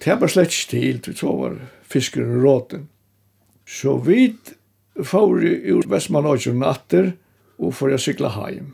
Det 0.03 0.15
var 0.19 0.31
slett 0.31 0.55
stil 0.55 0.99
till 1.03 1.17
så 1.17 1.35
var 1.35 1.59
fiskeren 1.83 2.41
råten. 2.41 2.87
Så 3.67 3.97
vi 3.97 4.33
får 5.03 5.45
ur 5.45 5.83
Västmanlagen 5.87 6.59
natter 6.59 7.11
och 7.11 7.28
og 7.59 7.75
for 7.75 7.93
å 7.93 7.99
sykla 7.99 8.31
heim. 8.37 8.73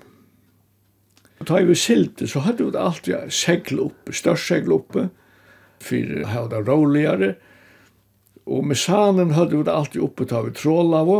Og 1.39 1.49
da 1.49 1.59
vi 1.65 1.75
silte, 1.75 2.27
så 2.29 2.45
hadde 2.45 2.69
vi 2.69 2.79
alltid 2.79 3.33
segl 3.33 3.81
oppe, 3.89 4.13
størst 4.15 4.47
segl 4.51 4.77
oppe, 4.77 5.09
for 5.83 6.21
å 6.21 6.29
ha 6.31 6.45
det 6.51 6.61
roligere. 6.67 7.33
Og 8.45 8.65
med 8.65 8.79
sanen 8.79 9.33
hadde 9.35 9.57
vi 9.57 9.71
alltid 9.71 10.05
oppe 10.05 10.27
da 10.29 10.43
vi 10.45 10.53
tråla 10.55 11.01
av, 11.03 11.15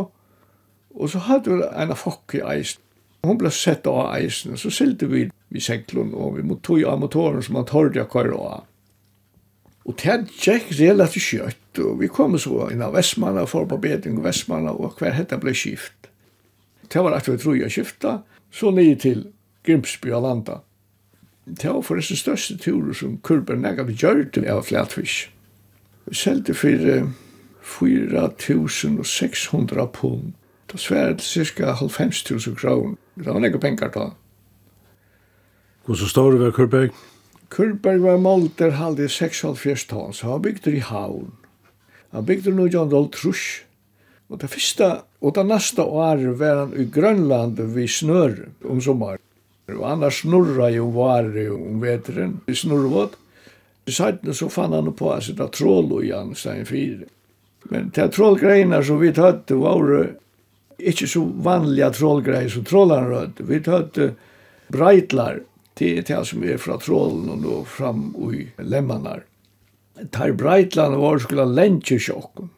og 0.96 1.12
så 1.12 1.26
hadde 1.28 1.58
vi 1.58 1.68
en 1.68 1.96
fokk 2.00 2.38
i 2.40 2.46
eisen. 2.56 2.82
Hun 3.26 3.40
ble 3.42 3.50
sett 3.52 3.88
av 3.90 4.14
eisen, 4.14 4.54
og 4.54 4.62
så 4.62 4.72
silte 4.72 5.10
vi 5.10 5.26
vi 5.56 5.62
seglen, 5.62 6.14
og 6.14 6.38
vi 6.38 6.58
tog 6.64 6.84
av 6.84 7.00
motoren 7.02 7.44
som 7.44 7.58
man 7.58 7.68
tørde 7.70 8.04
å 8.04 8.10
køre 8.12 8.38
av. 8.38 8.66
Og 9.86 9.98
det 10.02 10.18
gikk 10.42 10.72
relativt 10.80 11.28
kjøtt, 11.30 11.82
og 11.84 12.00
vi 12.02 12.10
kom 12.10 12.38
så 12.42 12.70
inn 12.74 12.82
av 12.82 12.96
Vestmanna, 12.98 13.46
for 13.50 13.68
på 13.70 13.78
bedring 13.82 14.18
Vestmanna, 14.24 14.74
og 14.74 14.98
hver 15.00 15.14
hette 15.14 15.38
ble 15.42 15.54
skift. 15.54 16.10
Det 16.94 17.04
var 17.04 17.18
at 17.18 17.28
vi 17.28 17.38
tror 17.38 17.56
jeg 17.56 17.72
skifta, 17.72 18.18
så 18.52 18.72
nye 18.72 18.96
til 18.96 19.28
Grimsby 19.66 20.12
og 20.12 20.22
Landa. 20.22 20.54
Det 21.46 21.70
var 21.70 21.82
for 21.82 21.96
disse 21.96 22.18
største 22.18 22.58
turer 22.58 22.94
som 22.94 23.18
kurber 23.18 23.56
nega 23.56 23.84
vi 23.86 23.94
gjør 23.94 24.24
til 24.34 24.48
av 24.50 24.64
flatfisk. 24.66 25.32
Vi 26.06 26.16
selte 26.16 26.54
for 26.54 27.12
4600 27.62 29.88
pund. 29.94 30.34
Det 30.72 30.80
svære 30.80 31.18
til 31.18 31.46
ca. 31.46 31.74
5.000 31.74 32.56
kroner. 32.56 32.96
Det 33.16 33.26
var 33.26 33.40
nega 33.40 33.58
penger 33.58 33.88
da. 33.94 34.10
Hvor 35.86 35.96
så 35.96 36.08
står 36.10 36.32
det 36.32 36.40
ved 36.40 36.52
Kurberg? 36.52 36.90
Kurberg 37.50 38.02
var 38.02 38.18
målt 38.18 38.60
der 38.60 38.70
halde 38.70 39.06
6,5 39.06 39.88
tons. 39.88 40.22
Han 40.22 40.42
bygde 40.42 40.76
i 40.76 40.80
havn. 40.80 41.34
Han 42.12 42.26
bygde 42.26 42.52
nu 42.52 42.66
John 42.66 42.90
Dahl 42.90 43.12
Og 44.30 44.40
det 44.42 44.50
første 44.50 44.88
og 45.22 45.36
det 45.38 45.46
neste 45.48 45.84
året 45.86 46.40
var 46.40 46.64
han 46.64 46.74
i 46.78 46.88
Grønland 46.92 47.60
ved 47.60 47.92
snør 47.92 48.40
om 48.70 48.82
sommeren. 48.82 49.22
Og 49.74 49.86
annars 49.90 50.22
snurra 50.22 50.70
jo 50.74 50.90
varer 50.94 51.54
om 51.54 51.82
veteren 51.82 52.40
i 52.50 52.56
snurrvått. 52.58 53.16
I 53.86 53.94
sajtene 53.94 54.34
så 54.34 54.50
fann 54.50 54.74
han 54.74 54.92
på 54.98 55.12
å 55.14 55.20
sitta 55.22 55.48
trål 55.54 55.92
og 56.00 56.06
Jan 56.06 56.34
Stein 56.38 56.66
4. 56.66 57.06
Men 57.74 57.90
til 57.94 58.12
trålgreiene 58.14 58.82
som 58.86 59.02
vi 59.02 59.12
tøtt 59.14 59.54
var 59.58 59.86
ikke 60.78 61.08
så 61.10 61.24
vanliga 61.46 61.92
trålgreier 61.94 62.50
som 62.54 62.66
trålarna 62.66 63.10
rødde. 63.10 63.46
Vi 63.50 63.62
tøtt 63.66 64.02
breitlar 64.74 65.42
til 65.78 66.02
det 66.06 66.22
som 66.30 66.44
er 66.46 66.62
fra 66.62 66.78
trålen 66.82 67.30
og 67.34 67.42
nå 67.42 67.62
fram 67.70 68.10
i 68.34 68.46
lemmanar. 68.62 69.24
Tar 70.12 70.36
breitlarna 70.38 71.00
var 71.00 71.22
skulle 71.24 71.48
lentje 71.50 72.00
sjokken 72.02 72.50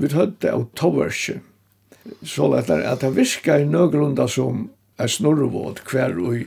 vi 0.00 0.10
høyde 0.14 0.52
av 0.52 0.66
toverse. 0.78 1.38
Så 2.24 2.48
lett 2.52 2.70
er 2.72 2.86
at 2.88 3.04
det 3.04 3.12
virka 3.16 3.58
i 3.60 3.68
nøgrunda 3.68 4.26
som 4.30 4.68
er 5.00 5.10
snorrevåd 5.12 5.82
hver 5.90 6.16
og 6.18 6.46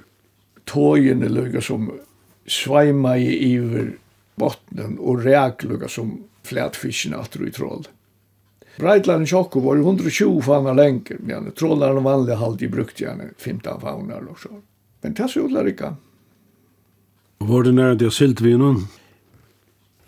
tågene 0.69 1.29
lukka 1.29 1.61
som 1.61 1.91
sveima 2.49 3.15
i 3.17 3.35
iver 3.53 3.93
bottnen 4.39 4.97
og 4.99 5.25
reak 5.25 5.63
lukka 5.67 5.89
som 5.91 6.15
flætfisken 6.47 7.15
atru 7.17 7.47
i 7.47 7.53
trål. 7.53 7.85
Breitland 8.81 9.29
tjokko 9.29 9.61
var 9.61 9.77
120 9.77 10.41
fauna 10.41 10.73
lenger, 10.73 11.19
men 11.21 11.51
trollaren 11.53 12.03
vanlig 12.03 12.39
halde 12.41 12.65
i 12.65 12.71
brukt 12.73 13.01
gjerne 13.01 13.29
15 13.37 13.83
faunar 13.83 14.25
og 14.25 14.39
så. 14.41 14.49
Men 15.03 15.13
det 15.13 15.29
så 15.29 15.45
utlar 15.45 15.69
ikka. 15.69 15.93
Var 17.43 17.63
det 17.67 17.73
nære 17.77 17.99
det 18.01 18.09
silt 18.15 18.41
vi 18.41 18.55
noen? 18.57 18.87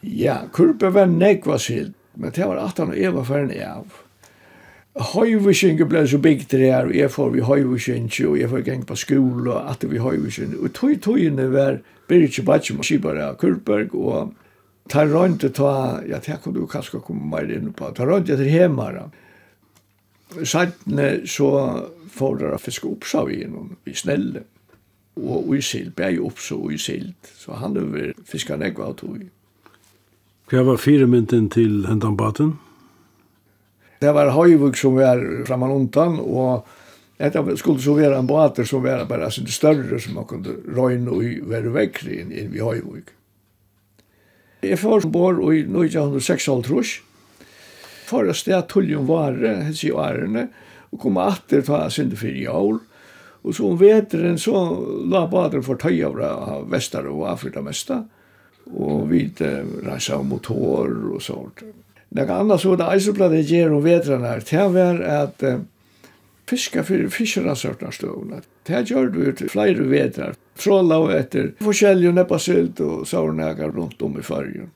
Ja, 0.02 0.40
kurpe 0.54 0.90
var 0.96 1.10
nekva 1.12 1.60
silt 1.62 1.94
Men 2.16 2.32
det 2.36 2.48
var 2.48 2.62
at 2.64 2.80
han 2.82 2.94
og 2.94 3.00
Eva 3.00 3.24
færen 3.28 3.54
av. 3.66 4.02
Høyviskinge 4.96 5.84
ble 5.92 6.06
så 6.08 6.18
bygd 6.24 6.54
det 6.54 6.70
her, 6.72 6.88
og 6.88 6.96
jeg 6.96 7.12
får 7.12 7.34
vi 7.34 7.44
høyviskinge, 7.44 8.28
og 8.30 8.38
jeg 8.40 8.50
får 8.50 8.64
gang 8.64 8.86
på 8.88 8.96
skole, 8.96 9.52
og 9.52 9.72
at 9.74 9.84
vi 9.92 10.00
høyviskinge. 10.00 10.62
Og 10.62 10.72
tog 10.74 10.96
togene 11.04 11.50
var 11.52 11.82
Birgit 12.08 12.46
Batsum, 12.46 12.78
Batsim, 12.80 12.84
Sibara 12.84 13.34
Kurberg, 13.36 13.96
og 13.96 14.34
ta 14.90 15.04
rundt 15.10 15.44
og 15.44 15.54
ta, 15.58 15.74
ja, 16.08 16.22
det 16.24 16.40
kunne 16.44 16.62
du 16.62 16.68
kanskje 16.72 17.04
komme 17.04 17.28
mer 17.28 17.52
inn 17.52 17.74
på, 17.76 17.92
ta 17.92 18.08
rundt 18.08 18.32
etter 18.32 18.48
hjemme. 18.48 18.88
Sattene 20.44 21.10
så 21.28 21.50
får 22.16 22.40
dere 22.40 22.60
fiske 22.62 22.88
opp, 22.88 23.04
sa 23.04 23.26
vi 23.28 23.42
innom, 23.44 23.76
vi 23.84 23.96
snelle. 23.98 24.46
Og 25.16 25.54
i 25.56 25.62
sild, 25.64 25.94
bæg 25.96 26.20
opp 26.24 26.40
så 26.44 26.58
i 26.72 26.78
sild. 26.80 27.16
Så 27.40 27.56
han 27.60 27.78
over 27.80 28.12
fiskene 28.28 28.68
jeg 28.68 28.80
var 28.80 28.96
tog. 29.00 29.22
Hva 30.46 30.62
var 30.62 30.78
firemynden 30.78 31.48
til 31.50 31.88
hendan 31.90 32.14
baten? 32.20 32.52
Det 33.98 34.12
var 34.14 34.30
Høyvuk 34.36 34.78
som 34.78 35.00
var 35.00 35.22
framan 35.48 35.74
undan, 35.74 36.20
og 36.22 36.68
det 37.18 37.58
skulle 37.58 37.82
så 37.82 37.96
være 37.98 38.20
en 38.20 38.30
bater 38.30 38.68
som 38.68 38.84
var 38.84 39.08
bare 39.10 39.32
sin 39.34 39.48
større 39.50 39.98
som 40.00 40.20
man 40.20 40.28
kunne 40.30 40.54
røyne 40.76 41.10
og 41.10 41.50
være 41.50 41.74
vekkri 41.74 42.20
inn, 42.22 42.30
inn 42.30 42.54
i 42.54 42.62
Høyvuk. 42.62 43.10
Jeg 44.62 44.78
får 44.82 45.08
bor 45.10 45.40
i 45.50 45.64
1956, 45.64 47.00
for 48.06 48.30
å 48.30 48.36
sted 48.38 48.68
tulljum 48.70 49.08
vare, 49.10 49.56
hets 49.66 49.82
i 49.88 49.94
årene, 49.94 50.50
og 50.94 51.02
kom 51.02 51.18
atter 51.22 51.66
ta 51.66 51.88
sinde 51.90 52.20
fyrir 52.20 52.52
år, 52.54 52.78
og 53.46 53.54
så 53.54 53.66
om 53.72 53.80
veteren 53.82 54.38
så 54.42 54.62
la 55.10 55.26
bater 55.30 55.66
for 55.66 55.82
tøy 55.82 56.04
av 56.06 56.70
Vestar 56.70 57.10
og 57.10 57.26
Afrika 57.34 57.66
mesta, 57.66 58.04
og 58.74 59.10
vi 59.10 59.30
rensa 59.86 60.22
motor 60.22 60.90
og 61.14 61.22
sånt. 61.22 61.64
Nek 62.16 62.30
annars 62.30 62.62
så 62.62 62.76
det 62.76 62.96
isoblade 62.96 63.42
ger 63.42 63.74
och 63.74 63.86
vetrarna 63.86 64.28
her, 64.28 64.44
Det 64.50 64.68
var 64.68 65.00
att 65.00 65.44
eh, 65.44 65.60
fiska 66.46 66.84
för 66.84 67.08
fiskarna 67.08 67.56
sörtna 67.56 67.92
stövna. 67.92 68.42
Det 68.64 68.90
gjør 68.90 69.10
du 69.10 69.20
ut 69.20 69.52
flere 69.52 69.84
vetrar. 69.84 70.36
Trolla 70.58 70.98
og 70.98 71.12
etter 71.12 71.52
forskjellige 71.60 72.22
och 72.22 72.32
og 72.32 72.42
sylt 72.42 72.80
och 72.80 73.76
runt 73.76 74.02
om 74.02 74.20
i 74.20 74.22
fargen. 74.22 74.72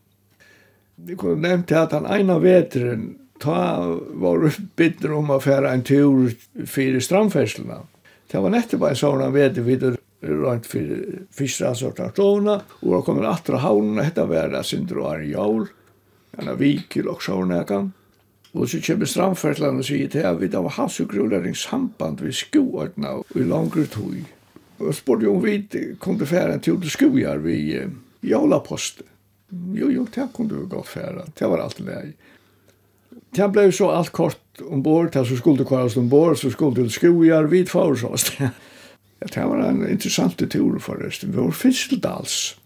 Det 0.96 1.15
kunne 1.17 1.48
nevnt 1.48 1.72
att 1.72 1.91
han 1.91 2.05
ena 2.05 2.39
vetren 2.39 3.15
ta 3.39 4.00
var 4.13 4.53
bitter 4.75 5.12
om 5.12 5.29
att 5.29 5.43
fære 5.43 5.69
en 5.69 5.84
tur 5.84 6.36
för 6.65 7.00
strandfärslarna. 7.00 7.88
Det 8.31 8.39
var 8.39 8.50
nettopp 8.50 8.84
en 8.84 8.96
sånn 8.96 9.34
veter 9.34 9.62
vid 9.62 9.84
rent 10.21 10.65
för 10.65 11.03
fiskar 11.31 11.73
så 11.73 11.89
där 11.89 12.09
tona 12.09 12.61
och 12.69 12.91
då 12.91 13.01
kommer 13.01 13.23
att 13.23 13.47
havnen 13.47 14.05
heter 14.05 14.25
värda 14.25 14.63
syndro 14.63 15.07
är 15.07 15.19
jol 15.19 15.67
en 16.31 16.57
vikel 16.57 17.07
och 17.07 17.23
så 17.23 17.45
när 17.45 17.63
kan 17.63 17.91
och 18.51 18.69
så 18.69 18.81
kommer 18.81 19.05
Stramfertland 19.05 19.79
og 19.79 19.85
sier 19.85 20.09
til 20.09 20.25
at 20.25 20.41
vi 20.41 20.47
da 20.47 20.61
var 20.61 20.73
av 20.73 20.77
havsugrulering 20.83 21.55
samband 21.55 22.21
vid 22.21 22.35
skoarna 22.35 23.11
och 23.11 23.35
i 23.35 23.43
långre 23.43 23.85
tog 23.85 24.23
och 24.77 24.95
sporde 24.95 25.27
om 25.27 25.41
vi 25.41 25.67
kunde 25.99 26.25
färra 26.25 26.53
en 26.53 26.59
tur 26.59 26.81
til 26.81 26.89
skojar 26.89 27.38
vid 27.38 27.91
jolaposten 28.21 29.05
jo 29.73 29.89
jo 29.89 30.07
det 30.15 30.27
kunne 30.33 30.53
vi 30.53 30.65
godt 30.69 30.88
färra 30.88 31.25
det 31.39 31.47
var 31.47 31.57
allt 31.57 31.79
läge 31.79 32.13
Det 33.35 33.51
blev 33.51 33.71
så 33.71 33.89
allt 33.89 34.09
kort 34.09 34.61
ombord, 34.61 35.11
det 35.13 35.25
så 35.25 35.35
skulle 35.35 35.57
det 35.57 35.67
kvaras 35.67 35.97
ombord, 35.97 36.38
så 36.38 36.49
skulle 36.49 36.83
det 36.83 36.91
skojar, 36.91 37.43
vi 37.43 37.65
två 37.65 37.95
så. 37.95 38.17
Ja, 39.19 39.27
det 39.33 39.45
var 39.45 39.57
en 39.57 39.89
interessant 39.89 40.38
tur 40.51 40.79
förresten. 40.79 41.31
Vi 41.31 41.38
var 41.38 41.51
først 41.51 41.89
til 41.89 42.01
Dals. 42.01 42.57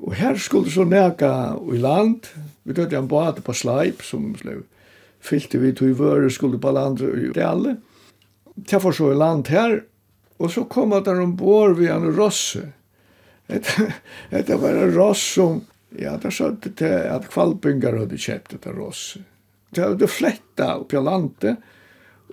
Og 0.00 0.14
her 0.14 0.36
skulle 0.36 0.70
så 0.70 0.84
neka 0.84 1.56
i 1.72 1.78
land. 1.78 2.26
Vi 2.64 2.74
tøtte 2.74 2.96
en 2.96 3.08
bad 3.08 3.42
på 3.44 3.52
Sleip, 3.52 4.02
som 4.02 4.34
slev. 4.36 4.64
Fylte 5.20 5.58
vi 5.58 5.72
to 5.72 5.86
i 5.88 5.96
vøre, 5.96 6.30
skulle 6.30 6.58
på 6.58 6.72
land 6.72 7.00
i 7.00 7.32
Dalle. 7.32 7.76
Det 8.54 8.80
var 8.84 8.92
så 8.92 9.12
i 9.12 9.18
land 9.18 9.48
her. 9.48 9.82
Og 10.38 10.50
så 10.50 10.64
kom 10.64 10.92
at 10.92 11.06
han 11.06 11.22
ombord 11.22 11.76
ved 11.78 11.92
en 11.92 12.10
rosse. 12.16 12.72
Det 13.46 14.56
var 14.60 14.70
en 14.70 14.94
ross 14.96 15.22
som, 15.36 15.60
ja, 15.98 16.16
det 16.16 16.32
sa 16.32 16.50
til 16.64 16.84
at 16.88 17.28
kvalpingar 17.30 17.98
hadde 18.00 18.18
kjøpt 18.18 18.56
dette 18.56 18.72
rosse. 18.72 19.20
Det 19.74 19.84
hadde 19.84 20.08
fletta 20.08 20.78
opp 20.80 20.92
i 20.94 21.02
landet, 21.02 21.56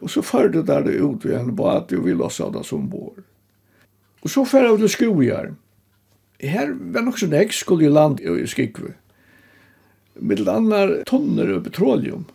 og 0.01 0.09
så 0.09 0.23
førte 0.25 0.63
det 0.65 0.95
ut 0.97 1.25
ved 1.25 1.37
en 1.37 1.55
bad, 1.55 1.93
og 1.93 2.05
vi 2.05 2.13
låsa 2.13 2.49
det 2.49 2.63
som 2.65 2.85
ombord. 2.85 3.21
Og 4.21 4.29
så 4.29 4.45
fer 4.45 4.67
jeg 4.67 4.81
til 4.81 4.93
skojar. 4.95 5.51
Her 6.41 6.73
var 6.93 7.05
nok 7.05 7.19
sånn 7.21 7.35
jeg 7.37 7.53
skulle 7.53 7.87
i 7.87 7.93
land 7.93 8.21
i 8.21 8.45
Skikve. 8.49 8.95
Middel 10.21 10.49
annar 10.51 10.93
tonner 11.09 11.55
av 11.55 11.63
petroleum. 11.65 12.25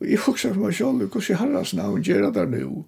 Og 0.00 0.10
jeg 0.10 0.22
husker 0.26 0.52
for 0.52 0.66
meg 0.66 0.76
selv, 0.76 1.06
hvordan 1.06 1.30
jeg 1.30 1.40
herras 1.40 1.72
navn 1.74 2.04
gjør 2.04 2.26
det 2.26 2.32
der 2.36 2.50
nå. 2.52 2.84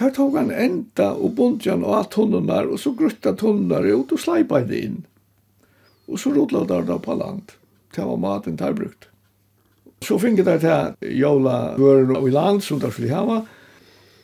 Der 0.00 0.12
tog 0.16 0.36
han 0.38 0.52
enda 0.54 1.10
og 1.12 1.34
bondjan 1.36 1.82
han 1.84 1.98
av 1.98 2.10
tonnernar, 2.12 2.68
og 2.70 2.80
så 2.80 2.94
grutta 2.96 3.34
tonnernar 3.36 3.88
ut 3.90 4.12
og 4.14 4.20
sleipa 4.20 4.62
det 4.64 4.84
inn. 4.86 5.00
Og 6.08 6.20
så 6.20 6.32
rodla 6.32 6.64
der 6.68 6.86
da 6.88 6.98
på 7.02 7.16
land. 7.18 7.56
Det 7.92 8.04
var 8.06 8.20
maten 8.20 8.56
der 8.56 8.76
brukt. 8.76 9.08
Så 10.02 10.18
finner 10.18 10.46
der 10.46 10.62
til 10.62 11.18
jævla 11.20 11.76
vøren 11.78 12.16
og 12.16 12.28
i 12.28 12.32
land 12.32 12.62
som 12.64 12.80
der 12.80 12.90
skulle 12.90 13.12
hava, 13.12 13.42
og 13.42 13.61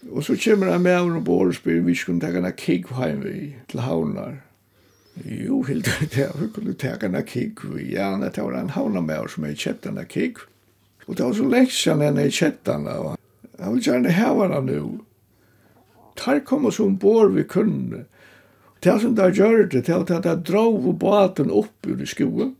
Og 0.06 0.24
så 0.24 0.36
kommer 0.36 0.70
han 0.72 0.82
med 0.82 1.00
og 1.00 1.24
bor 1.24 1.48
og 1.48 1.54
spyr, 1.54 1.82
vi 1.82 1.94
skulle 1.94 2.20
ta 2.20 2.30
en 2.30 2.52
kikk 2.56 2.92
heim 2.94 3.24
vi 3.24 3.54
til 3.68 3.80
havnar. 3.82 4.38
Jo, 5.24 5.62
helt 5.66 5.88
det, 6.14 6.18
er, 6.22 6.34
vi 6.38 6.48
kunne 6.54 6.74
ta 6.78 6.94
en 7.02 7.18
kik 7.26 7.64
vi. 7.64 7.92
Ja, 7.94 8.12
det 8.22 8.42
var 8.42 8.54
en 8.54 8.70
havnar 8.70 9.02
med 9.02 9.30
som 9.30 9.42
med 9.42 9.58
kjett 9.58 9.86
en 9.86 9.98
kik. 10.06 10.38
Og 11.06 11.16
det 11.16 11.24
var 11.24 11.34
så 11.34 11.48
leksjan 11.48 12.04
henne 12.04 12.26
i 12.28 12.30
kjettan. 12.30 12.86
Han 13.58 13.74
vil 13.74 13.82
gjerne 13.82 14.12
hava 14.14 14.46
henne 14.46 14.60
nu. 14.68 15.00
Tar 16.18 16.40
kom 16.46 16.66
oss 16.66 16.80
ombord 16.80 17.34
vi 17.34 17.44
kunne. 17.44 18.04
Det 18.82 19.00
som 19.00 19.14
det 19.14 19.34
gjør 19.34 19.66
det, 19.66 19.86
det 19.86 19.94
var 19.94 20.18
at 20.18 20.26
det 20.26 20.46
drog 20.46 20.86
båten 20.98 21.50
opp 21.50 21.86
ur 21.86 22.04
skoen. 22.06 22.54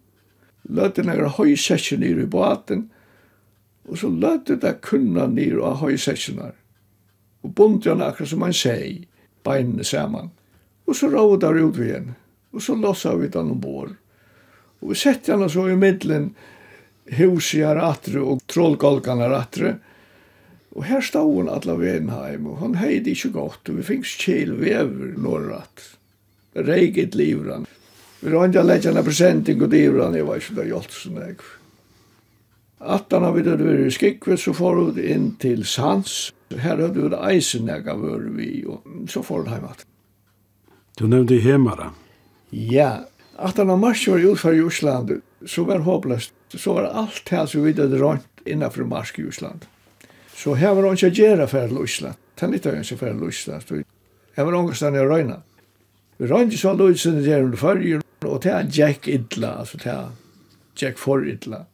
Løtte 0.68 1.04
noen 1.06 1.30
høysekken 1.38 2.02
i 2.02 2.14
båten. 2.26 2.88
Og 3.88 4.00
så 4.00 4.10
løtte 4.10 4.58
det 4.60 4.80
kunna 4.82 5.28
nere 5.30 5.62
av 5.64 5.78
høysekken 5.84 6.42
og 7.44 7.54
bundi 7.54 7.90
han 7.90 8.02
akkurat 8.02 8.32
som 8.32 8.44
han 8.46 8.56
seg, 8.56 9.06
beinene 9.46 9.86
saman. 9.86 10.30
Og 10.88 10.96
så 10.96 11.10
råd 11.12 11.40
der 11.44 11.58
ut 11.60 11.78
vi 11.78 11.90
igjen, 11.90 12.14
og 12.54 12.64
så 12.64 12.76
lossa 12.78 13.14
vi 13.16 13.30
den 13.32 13.52
ombord. 13.54 13.94
Og 14.80 14.92
vi 14.92 14.98
sette 14.98 15.34
han 15.34 15.50
så 15.50 15.68
i 15.68 15.76
middelen 15.78 16.32
huset 17.18 17.64
her 17.64 17.80
atre 17.80 18.22
og 18.22 18.42
trollgolkan 18.50 19.22
her 19.24 19.34
atre, 19.36 19.76
og 20.76 20.84
her 20.86 21.02
stod 21.02 21.32
han 21.40 21.50
alla 21.50 21.74
veien 21.78 22.10
heim, 22.12 22.46
og 22.46 22.60
han 22.62 22.76
heid 22.78 23.08
ikkje 23.10 23.32
godt, 23.34 23.70
og 23.70 23.80
vi 23.80 23.86
fikk 23.86 24.06
kjel 24.20 24.52
vever 24.60 25.16
norrat. 25.18 25.84
Reiget 26.54 27.16
livran. 27.18 27.66
Vi 28.20 28.30
rønte 28.32 28.60
han 28.60 28.68
leggjana 28.68 29.02
presenting 29.06 29.62
og 29.62 29.72
divran, 29.72 30.16
jeg 30.16 30.26
var 30.26 30.42
ikke 30.42 30.58
da 30.58 30.66
hjelpt 30.68 30.94
sånn 30.94 31.20
jeg. 31.22 31.38
Attan 32.78 33.26
har 33.26 33.34
vi 33.34 33.42
det 33.46 33.56
vært 33.58 33.88
i 33.88 33.94
skikvet, 33.94 34.38
så 34.42 34.54
får 34.54 34.82
vi 34.96 35.08
inn 35.10 35.32
til 35.42 35.64
Sans, 35.66 36.28
Her 36.56 36.80
hadde 36.80 36.96
vi 36.96 37.16
eisen 37.28 37.68
jeg 37.68 37.84
gav 37.84 38.04
øre 38.04 38.32
vi, 38.32 38.64
og 38.64 38.84
så 39.10 39.22
får 39.22 39.44
det 39.44 39.56
hjemme. 39.58 39.72
Du 40.98 41.06
nevnte 41.06 41.36
hjemmere. 41.42 41.90
Ja, 42.50 43.04
at 43.36 43.60
han 43.60 43.68
var 43.68 43.76
mars 43.76 44.06
var 44.08 44.24
utfør 44.24 44.56
i 44.56 44.62
Osland, 44.64 45.12
så 45.46 45.64
var 45.64 45.78
det 45.78 45.84
håpløst. 45.86 46.32
Så 46.56 46.72
var 46.72 46.88
alt 46.96 47.28
her 47.28 47.44
som 47.46 47.66
vi 47.66 47.74
hadde 47.76 48.00
rønt 48.00 48.42
innenfor 48.48 48.88
mars 48.88 49.12
i 49.18 49.26
Osland. 49.28 49.66
Så 50.32 50.54
her 50.54 50.72
var 50.74 50.86
det 50.86 50.96
ikke 50.96 51.22
gjerne 51.22 51.46
for 51.50 51.68
til 51.68 51.82
Osland. 51.82 52.16
Det 52.34 52.46
er 52.46 52.52
litt 52.54 52.66
av 52.66 52.78
en 52.78 52.84
som 52.88 52.98
for 52.98 53.12
til 53.12 53.28
Osland. 53.28 53.84
Her 54.38 54.46
var 54.48 54.56
ångestene 54.56 55.02
i 55.02 55.06
Røyna. 55.06 55.40
Vi 56.18 56.26
rønte 56.26 56.58
så 56.58 56.72
løsene 56.74 57.22
der 57.22 57.44
under 57.44 57.60
førjen, 57.60 58.02
og 58.24 58.40
det 58.42 58.52
er 58.52 58.70
Jack 58.74 59.06
Idla, 59.08 59.58
altså 59.60 59.78
det 59.78 59.92
er 59.92 60.08
Jack 60.80 60.98
for 60.98 61.22
Idla. 61.22 61.66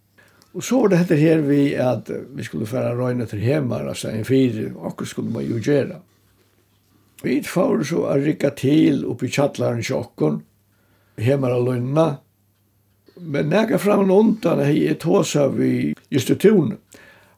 Og 0.54 0.64
så 0.64 0.80
var 0.80 0.88
det 0.88 0.96
heter 0.96 1.16
här 1.16 1.38
vi 1.38 1.76
att 1.76 2.10
vi 2.34 2.44
skulle 2.44 2.66
færa 2.66 2.94
røyne 2.94 3.26
till 3.26 3.38
hemma, 3.38 3.78
alltså 3.78 4.08
en 4.08 4.24
fyr, 4.24 4.72
och 4.76 5.06
skulle 5.06 5.30
man 5.30 5.44
jo 5.44 5.58
gjøre. 5.58 6.00
Vi 7.22 7.42
får 7.42 7.82
så 7.84 8.04
att 8.04 8.22
rycka 8.22 8.50
till 8.50 9.04
upp 9.04 9.22
i 9.22 9.28
tjattlaren 9.28 9.82
tjockon, 9.82 10.42
hemma 11.16 11.54
och 11.54 11.64
lønna, 11.64 12.16
Men 13.16 13.48
när 13.48 13.78
fram 13.78 14.10
og 14.10 14.18
undan 14.18 14.60
i 14.70 14.86
ett 14.86 15.04
vi 15.06 15.10
av 15.38 15.60
i 16.10 16.20
tun, 16.20 16.76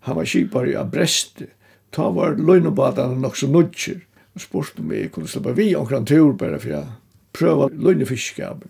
han 0.00 0.16
var 0.16 0.24
kipare 0.24 0.70
i 0.70 0.84
Brest, 0.84 1.42
ta 1.90 2.10
var 2.10 2.36
lönnebadarna 2.36 3.26
också 3.26 3.46
nudger. 3.46 4.00
og 4.36 4.40
spårste 4.40 4.82
mig, 4.82 5.00
jag 5.00 5.12
kunne 5.12 5.28
slippa 5.28 5.52
vi 5.52 5.76
omkran 5.76 6.06
tur 6.06 6.32
bara 6.32 6.58
för 6.58 6.70
jag 6.70 6.84
pröva 7.32 7.68
lönnefiskab. 7.68 8.64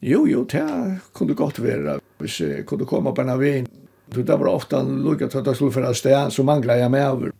Jo, 0.00 0.28
jo, 0.28 0.44
det 0.44 0.98
kunde 1.14 1.34
gott 1.34 1.58
vara 1.58 2.01
hvis 2.22 2.40
jeg 2.40 2.66
kunne 2.66 2.88
komme 2.88 3.12
på 3.14 3.24
en 3.24 3.34
av 3.34 3.42
veien. 3.42 3.68
Det 4.12 4.28
var 4.28 4.48
ofte 4.50 4.80
en 4.80 5.02
til 5.18 5.38
at 5.38 5.46
jeg 5.46 5.56
skulle 5.56 5.72
finne 5.72 5.94
sted, 5.96 6.30
så 6.30 6.44
manglet 6.44 6.82
jeg 6.82 6.92
meg 6.92 7.08
over. 7.08 7.34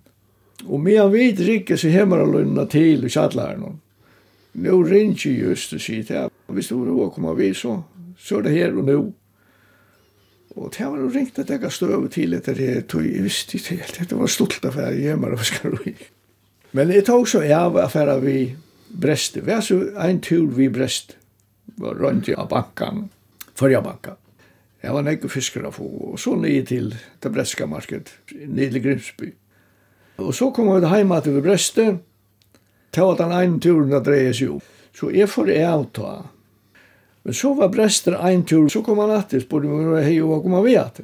Og 0.66 0.80
med 0.80 1.00
en 1.00 1.10
hvit 1.10 1.40
rikke 1.42 1.76
så 1.76 1.90
hemmer 1.90 2.22
og 2.22 2.36
lønne 2.36 2.66
til 2.70 3.04
i 3.04 3.10
kjattlærene. 3.10 3.74
Nå 4.62 4.78
ringer 4.84 5.26
jeg 5.30 5.40
just 5.40 5.72
og 5.72 5.80
sier 5.80 6.04
til 6.04 6.16
jeg, 6.18 6.30
hvis 6.52 6.68
du 6.68 6.78
vil 6.84 7.10
komme 7.14 7.34
vi 7.38 7.52
så, 7.56 7.78
så 8.20 8.38
er 8.38 8.46
det 8.46 8.56
her 8.56 8.76
og 8.76 8.88
nå. 8.88 8.98
Og 10.52 10.72
det 10.76 10.84
var 10.84 10.98
jo 11.00 11.08
ringt 11.08 11.38
at 11.40 11.50
jeg 11.50 11.72
støv 11.72 12.08
til 12.12 12.36
etter 12.36 12.58
det, 12.58 12.86
tog 12.92 13.06
jeg 13.06 13.24
visste 13.24 13.56
ikke 13.56 13.78
helt. 13.80 14.02
Det 14.10 14.18
var 14.18 14.28
stolt 14.28 14.60
av 14.60 14.74
affære 14.74 15.00
hjemme 15.00 15.32
og 15.32 15.46
skal 15.48 15.78
vi. 15.84 15.94
Men 16.76 16.92
jeg 16.92 17.06
tog 17.08 17.28
så 17.28 17.40
av 17.56 17.78
affæra 17.80 18.18
vi 18.20 18.54
Breste. 18.92 19.40
Vi 19.40 19.52
er 19.52 19.64
så 19.64 19.78
en 20.04 20.20
tur 20.20 20.50
vi 20.52 20.68
Breste. 20.68 21.16
Vi 21.64 21.84
var 21.86 21.96
rundt 21.96 22.28
i 22.28 22.36
banken. 22.50 23.08
forrige 23.54 23.82
banken. 23.82 24.21
Jeg 24.82 24.94
var 24.96 25.04
nekk 25.06 25.28
fiskere 25.30 25.70
få, 25.72 25.86
og 26.12 26.18
så 26.18 26.34
nye 26.34 26.64
til 26.66 26.90
det 27.22 27.30
breska 27.32 27.68
marked, 27.70 28.10
nye 28.34 28.70
til 28.70 28.82
Grimsby. 28.82 29.30
Og 30.22 30.34
så 30.34 30.50
kom 30.54 30.72
vi 30.74 30.88
heima 30.90 31.20
til 31.22 31.40
Breste, 31.42 31.84
til 32.92 33.12
at 33.12 33.20
den 33.22 33.32
ene 33.32 33.60
turen 33.62 33.92
hadde 33.94 34.10
dreie 34.10 34.32
seg 34.34 34.56
opp. 34.56 34.66
Så 34.92 35.08
jeg 35.14 35.30
får 35.30 35.52
jeg 35.54 35.68
avta. 35.70 36.10
Men 37.22 37.36
så 37.38 37.52
var 37.54 37.70
Brester 37.72 38.18
en 38.18 38.42
tur, 38.44 38.66
så 38.68 38.82
kom 38.82 38.98
han 39.00 39.14
alltid, 39.14 39.46
spurte 39.46 39.70
meg 39.70 39.86
hva 39.88 40.02
hei 40.04 40.18
og 40.20 40.32
hva 40.32 40.40
kom 40.42 40.56
han 40.58 40.66
vi 40.66 40.74
at. 40.76 41.00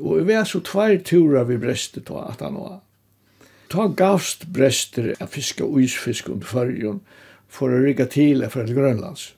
Og 0.00 0.22
vi 0.22 0.30
var 0.30 0.46
så 0.48 0.62
tvær 0.64 0.96
turer 1.04 1.44
vi 1.50 1.58
Brester 1.60 2.06
til 2.06 2.22
at 2.22 2.40
han 2.46 2.56
var. 2.56 2.78
Ta 3.70 3.86
gavst 3.86 4.48
Brester 4.54 5.12
av 5.20 5.34
fiske 5.34 5.66
og 5.66 5.82
isfisk 5.82 6.30
under 6.30 6.46
fargen, 6.46 7.02
for 7.50 7.74
å 7.74 7.82
rygga 7.82 8.06
til 8.06 8.46
for 8.48 8.62
et 8.62 8.74
Grønlands. 8.74 9.32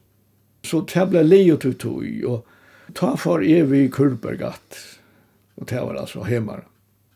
Så 0.62 0.84
det 0.92 1.08
ble 1.10 1.24
leo 1.24 1.56
til 1.58 1.74
tog, 1.80 2.04
og 2.28 2.51
ta 2.94 3.14
for 3.16 3.44
evig 3.44 3.92
kurbergatt. 3.94 4.78
Og 5.60 5.68
det 5.70 5.80
var 5.80 6.00
altså 6.00 6.24
hemmar. 6.26 6.64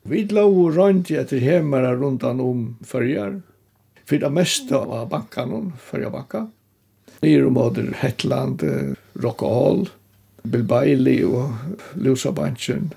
Vi 0.06 0.22
lå 0.30 0.46
rundt 0.70 1.10
etter 1.10 1.42
hemmar 1.42 1.88
rundt 1.98 2.24
om 2.24 2.76
fyrjar. 2.86 3.40
For 4.06 4.22
det 4.22 4.30
meste 4.30 4.78
av 4.78 5.08
bankan, 5.10 5.72
fyrjabanka. 5.82 6.46
Nyr 7.24 7.48
og 7.48 7.52
måter 7.56 7.90
Hetland, 7.98 8.62
Rockahall, 9.18 9.88
Bill 10.46 10.62
Bailey 10.62 11.24
og 11.26 11.98
Lusa 11.98 12.30
Banchen. 12.32 12.92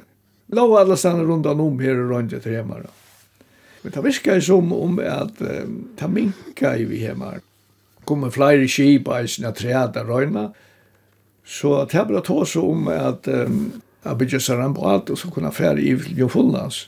Lå 0.54 0.66
alle 0.78 0.98
stedene 0.98 1.26
rundan 1.26 1.62
om 1.62 1.82
her 1.82 1.98
og 1.98 2.14
rundt 2.14 2.34
etter 2.38 2.60
hemmar. 2.60 2.86
Men 3.82 3.96
det 3.96 4.04
virker 4.04 4.42
som 4.44 4.74
om 4.76 4.98
at 5.00 5.40
um, 5.42 5.76
ta 5.98 6.10
minka 6.12 6.76
i 6.76 6.86
vi 6.90 7.04
hemmar. 7.06 7.40
Kommer 8.06 8.34
flere 8.34 8.68
skip 8.68 9.08
eisen 9.14 9.44
sina 9.44 9.54
træda 9.56 10.04
røyna. 10.04 10.50
Så 11.50 11.72
det 11.90 11.98
er 11.98 12.06
bara 12.06 12.22
tås 12.22 12.56
om 12.56 12.88
att 12.88 13.28
um, 13.28 13.82
att 14.04 14.18
bygga 14.18 14.40
en 14.64 14.74
båt 14.74 15.10
så 15.16 15.32
kunna 15.32 15.52
fære 15.52 15.82
i 15.82 15.98
Jofullnans. 16.16 16.88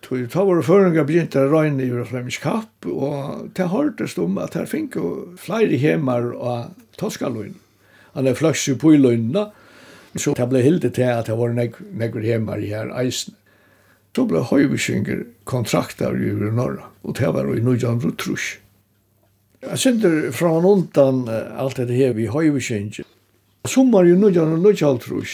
Tog 0.00 0.30
ta 0.30 0.44
våre 0.44 0.90
det 0.90 1.04
begynte 1.06 1.42
å 1.42 1.50
røyne 1.50 1.82
i 1.82 2.04
Flemish 2.04 2.40
Kapp 2.42 2.86
och 2.86 3.48
det 3.54 3.66
hørtes 3.66 4.18
om 4.18 4.38
att 4.38 4.54
fink 4.68 4.94
finns 4.94 5.40
flere 5.40 5.76
hemmar 5.76 6.32
av 6.32 6.64
Toskalöjn. 6.96 7.54
Han 8.12 8.26
er 8.26 8.34
fløks 8.34 8.68
i 8.68 8.74
Pujlöjnna 8.74 9.50
så 10.14 10.34
det 10.36 10.48
ble 10.48 10.62
hilde 10.62 10.90
til 10.90 11.08
at 11.08 11.26
det 11.26 11.36
var 11.38 11.54
nekker 11.54 12.20
hemmar 12.20 12.58
i 12.58 12.72
her 12.72 12.90
eisen. 13.00 13.34
Så 14.16 14.26
ble 14.28 14.42
Høyvishinger 14.44 15.24
kontraktar 15.44 16.12
i 16.12 16.34
Ure 16.34 16.52
Norra, 16.52 16.90
og 17.02 17.16
det 17.16 17.30
var 17.32 17.48
i 17.48 17.62
Nujandru 17.64 18.12
Trush. 18.12 18.58
Jeg 19.62 19.78
synder 19.78 20.30
fra 20.36 20.50
undan 20.52 21.24
alt 21.30 21.80
det 21.80 21.96
her 21.96 22.12
vi 22.12 22.26
Høyvishinger, 22.28 23.06
Sommar 23.64 24.04
i 24.04 24.14
nødjan 24.18 24.56
og 24.56 24.58
nødjaltrus 24.58 25.32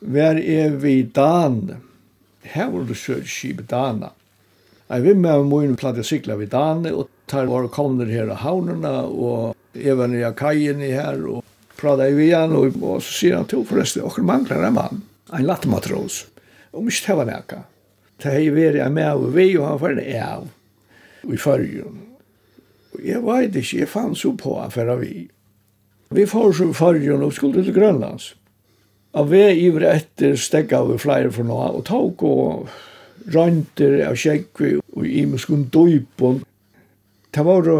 var 0.00 0.38
jeg 0.40 0.78
vid 0.80 1.12
Dan. 1.12 1.76
Her 2.42 2.70
var 2.72 2.86
det 2.88 2.96
sørskip 2.96 3.66
Dana. 3.68 4.08
Jeg 4.88 5.02
vil 5.04 5.18
med 5.20 5.44
min 5.50 5.74
platt 5.76 5.98
jeg 6.00 6.08
sykla 6.08 6.38
vid 6.40 6.48
Dan, 6.54 6.86
og 6.88 7.10
tar 7.28 7.50
var 7.50 7.68
kommer 7.68 8.08
her 8.08 8.30
av 8.32 8.40
havnerna, 8.40 9.04
og 9.04 9.52
jeg 9.76 9.98
var 9.98 10.08
nere 10.08 10.30
av 10.30 10.38
kajen 10.38 10.80
her, 10.80 11.20
og 11.28 11.44
prata 11.76 12.08
i 12.08 12.14
vian, 12.16 12.56
og, 12.56 12.78
og 12.80 13.02
så 13.04 13.12
sier 13.18 13.36
han 13.36 13.44
til 13.50 13.66
forresten, 13.68 14.02
og 14.02 14.16
manglar 14.24 14.64
en 14.64 14.78
mann, 14.78 15.02
en 15.28 15.44
lattmatros, 15.44 16.22
og 16.72 16.86
mist 16.88 17.04
heva 17.10 17.26
nekka. 17.28 17.66
Det 18.20 18.32
hei 18.32 18.48
veri 18.54 18.80
jeg 18.80 18.94
med 18.96 19.10
av 19.10 19.26
vi, 19.36 19.50
og 19.58 19.68
han 19.68 19.82
var 19.84 20.00
av, 20.22 20.48
i 21.28 21.36
fyrjun. 21.36 22.00
Og 22.96 23.04
jeg 23.04 23.20
vet 23.28 23.60
ikke, 23.60 23.82
jeg 23.84 23.92
fann 23.92 24.16
så 24.16 24.32
på 24.40 24.56
han 24.56 24.72
fyrir 24.72 25.04
vi. 25.04 25.28
Vi 26.10 26.26
får 26.26 26.52
så 26.58 26.72
fargen 26.74 27.22
og 27.22 27.36
skulle 27.36 27.62
til 27.62 27.74
Grønlands. 27.76 28.32
Av 29.14 29.28
vi 29.30 29.44
iver 29.62 29.84
etter 29.92 30.34
stegga 30.38 30.80
vi 30.88 30.96
flere 30.98 31.30
for 31.30 31.46
noe, 31.46 31.68
og 31.70 31.84
tog 31.86 32.24
og 32.26 33.30
rønter 33.30 34.00
av 34.08 34.18
kjekkvi 34.18 34.72
og 34.80 35.06
i 35.06 35.22
muskun 35.30 35.68
døypon. 35.70 36.42
Det 37.30 37.46
var 37.46 37.70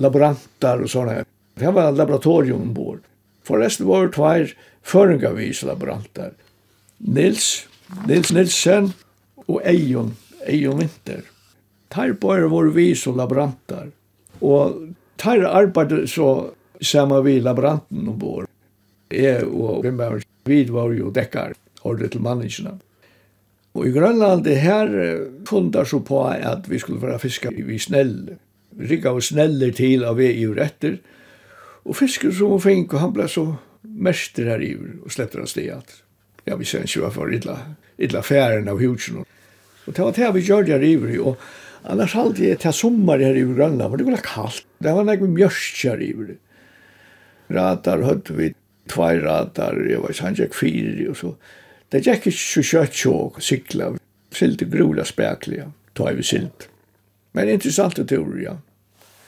laborantar 0.00 0.80
og 0.80 0.88
sånne. 0.88 1.26
Det 1.60 1.76
var 1.76 1.92
laboratorium 1.92 2.70
ombord. 2.70 3.04
Forresten 3.44 3.84
var 3.88 4.06
det 4.06 4.16
tvær 4.16 4.56
føringavis 4.86 5.60
laborantar. 5.68 6.32
Nils, 7.04 7.66
Nils 8.08 8.32
Nilsen 8.32 8.94
og 9.44 9.60
Eion, 9.60 10.14
Eion 10.48 10.80
Winter. 10.80 11.20
Tær 11.92 12.16
bare 12.16 12.48
var 12.48 12.72
vi 12.72 12.94
som 12.96 13.20
laborantar. 13.20 13.90
Og 14.40 14.86
tær 15.20 15.44
arbeidde 15.52 16.06
så 16.08 16.54
samme 16.80 17.20
vi 17.24 17.38
laboranten 17.40 18.08
ombord. 18.08 18.50
Jeg 19.12 19.46
og 19.46 19.84
Grimberg, 19.84 20.24
vi 20.44 20.64
var 20.70 20.92
jo 20.94 21.12
dekkar, 21.14 21.54
ordet 21.86 22.12
til 22.14 22.24
manningene. 22.24 22.76
Og 23.76 23.86
i 23.86 23.92
Grønland, 23.92 24.44
det 24.46 24.56
her 24.62 24.88
fundar 25.46 25.84
så 25.84 26.00
på 26.00 26.22
at 26.24 26.68
vi 26.70 26.78
skulle 26.80 27.02
være 27.02 27.20
fiskar 27.20 27.52
i 27.52 27.78
snell. 27.78 28.36
Rikka 28.76 29.12
var 29.12 29.24
sneller 29.24 29.72
til 29.76 30.04
av 30.04 30.16
vi 30.16 30.30
i 30.32 30.46
retter. 30.48 30.98
Og 31.84 31.96
fisker 31.96 32.32
som 32.32 32.56
hun 32.56 32.62
fink, 32.62 32.94
og 32.94 33.00
han 33.00 33.12
ble 33.14 33.28
så 33.28 33.44
mester 33.86 34.48
her 34.50 34.64
i 34.64 34.72
og 34.76 35.12
släppte 35.12 35.38
han 35.38 35.50
steg 35.50 35.70
alt. 35.70 35.92
Ja, 36.46 36.56
vi 36.56 36.64
ser 36.64 36.86
ikke 36.86 37.10
var 37.10 37.32
illa, 37.32 37.56
illa 37.98 38.22
færen 38.22 38.68
av 38.68 38.80
hudsen. 38.80 39.24
Og 39.86 39.94
det 39.94 40.02
var 40.02 40.16
det 40.16 40.32
vi 40.34 40.46
gjør 40.48 40.66
her 40.72 40.82
i 40.82 40.96
og 41.18 41.36
annars 41.84 42.16
halde 42.18 42.42
jeg 42.42 42.58
til 42.58 42.72
sommer 42.74 43.22
her 43.22 43.36
i 43.36 43.44
Grønland, 43.46 43.90
for 43.90 43.96
det 43.96 44.06
var 44.08 44.24
kallt. 44.24 44.66
Det 44.82 44.94
var 44.94 45.04
nek 45.04 45.20
her 45.20 46.02
i 46.02 46.12
ratar 47.52 48.02
høtt 48.06 48.30
vi 48.34 48.52
tvær 48.90 49.20
ratar, 49.24 49.78
jeg 49.86 50.02
var 50.02 50.14
ikke, 50.14 50.24
han 50.26 50.38
gikk 50.38 50.56
fire 50.56 51.10
og 51.10 51.18
så. 51.18 51.32
Det 51.92 52.02
gikk 52.02 52.28
ikke 52.30 52.38
så 52.38 52.64
kjøtt 52.66 52.98
sjåk, 53.00 53.42
sikla, 53.44 53.90
silt 54.34 54.64
grula 54.70 55.06
spekla, 55.06 55.70
ta 55.94 56.10
vi 56.14 56.26
silt. 56.26 56.68
Men 57.36 57.52
interessant 57.52 58.00
å 58.00 58.06
tur, 58.08 58.34
ja. 58.40 58.56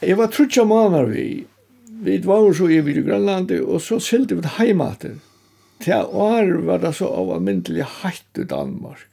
Jeg 0.00 0.18
var 0.18 0.30
trutja 0.32 0.64
manar 0.68 1.10
vi, 1.10 1.44
vi 2.02 2.18
var 2.22 2.46
så 2.54 2.68
i 2.70 2.80
vid 2.86 3.02
Grønlandi, 3.06 3.58
og 3.60 3.82
så 3.82 3.98
silt 4.02 4.32
vi 4.32 4.54
heimater. 4.58 5.18
Til 5.82 6.10
år 6.10 6.56
var 6.66 6.82
det 6.82 6.94
så 6.98 7.10
av 7.14 7.30
almindelig 7.36 7.86
hatt 8.00 8.38
i 8.38 8.46
Danmark. 8.50 9.06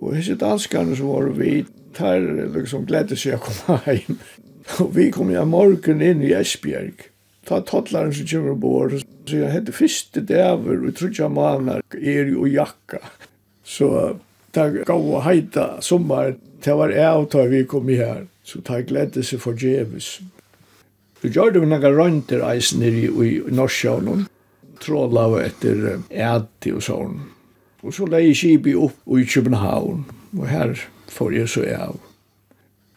Og 0.00 0.16
hese 0.16 0.36
danskarna 0.40 0.96
som 0.96 1.12
var 1.12 1.28
vi, 1.38 1.64
tar 1.94 2.24
liksom 2.56 2.86
gledde 2.88 3.16
seg 3.16 3.38
å 3.38 3.44
komme 3.44 3.80
heim. 3.86 4.18
Og 4.80 4.94
vi 4.96 5.10
kom 5.12 5.28
i 5.30 5.40
morgen 5.44 6.00
inn 6.02 6.22
i 6.24 6.32
Esbjerg 6.34 7.04
ta 7.48 7.60
toddlaren 7.64 8.14
som 8.14 8.26
kommer 8.26 8.54
på 8.54 8.60
bor, 8.62 8.94
så 9.28 9.40
jeg 9.40 9.52
hette 9.52 9.74
første 9.74 10.22
dæver, 10.24 10.84
og 10.84 10.96
trodde 10.96 11.22
jeg 11.22 11.32
maner, 11.32 11.82
er 11.96 12.30
jo 12.32 12.46
jakka. 12.50 13.00
Så 13.64 13.88
ta 14.54 14.68
gav 14.70 15.00
og 15.00 15.24
heita 15.26 15.80
sommar, 15.84 16.34
det 16.64 16.76
var 16.78 16.92
jeg 16.94 17.24
og 17.24 17.30
ta 17.32 17.44
vi 17.50 17.64
kom 17.68 17.90
i 17.92 17.98
her, 18.00 18.24
så 18.44 18.62
ta 18.64 18.80
gledde 18.84 19.24
seg 19.24 19.42
for 19.42 19.58
djevis. 19.58 20.18
Så 21.20 21.32
gjør 21.32 21.54
det 21.54 21.64
med 21.64 21.72
noen 21.72 21.98
rønter 21.98 22.44
eisen 22.44 22.84
i, 22.84 23.06
i 23.08 23.30
Norsjøvnen, 23.52 24.26
tråla 24.84 25.28
og 25.32 25.40
etter 25.40 26.02
æti 26.10 26.74
og 26.74 26.84
sånn. 26.84 27.22
Og 27.84 27.92
så 27.92 28.08
leie 28.08 28.32
kibi 28.36 28.74
opp 28.76 28.96
i 29.12 29.24
København, 29.28 30.04
og 30.38 30.44
her 30.48 30.76
får 31.12 31.36
jeg 31.36 31.50
så 31.52 31.64
av. 31.76 31.96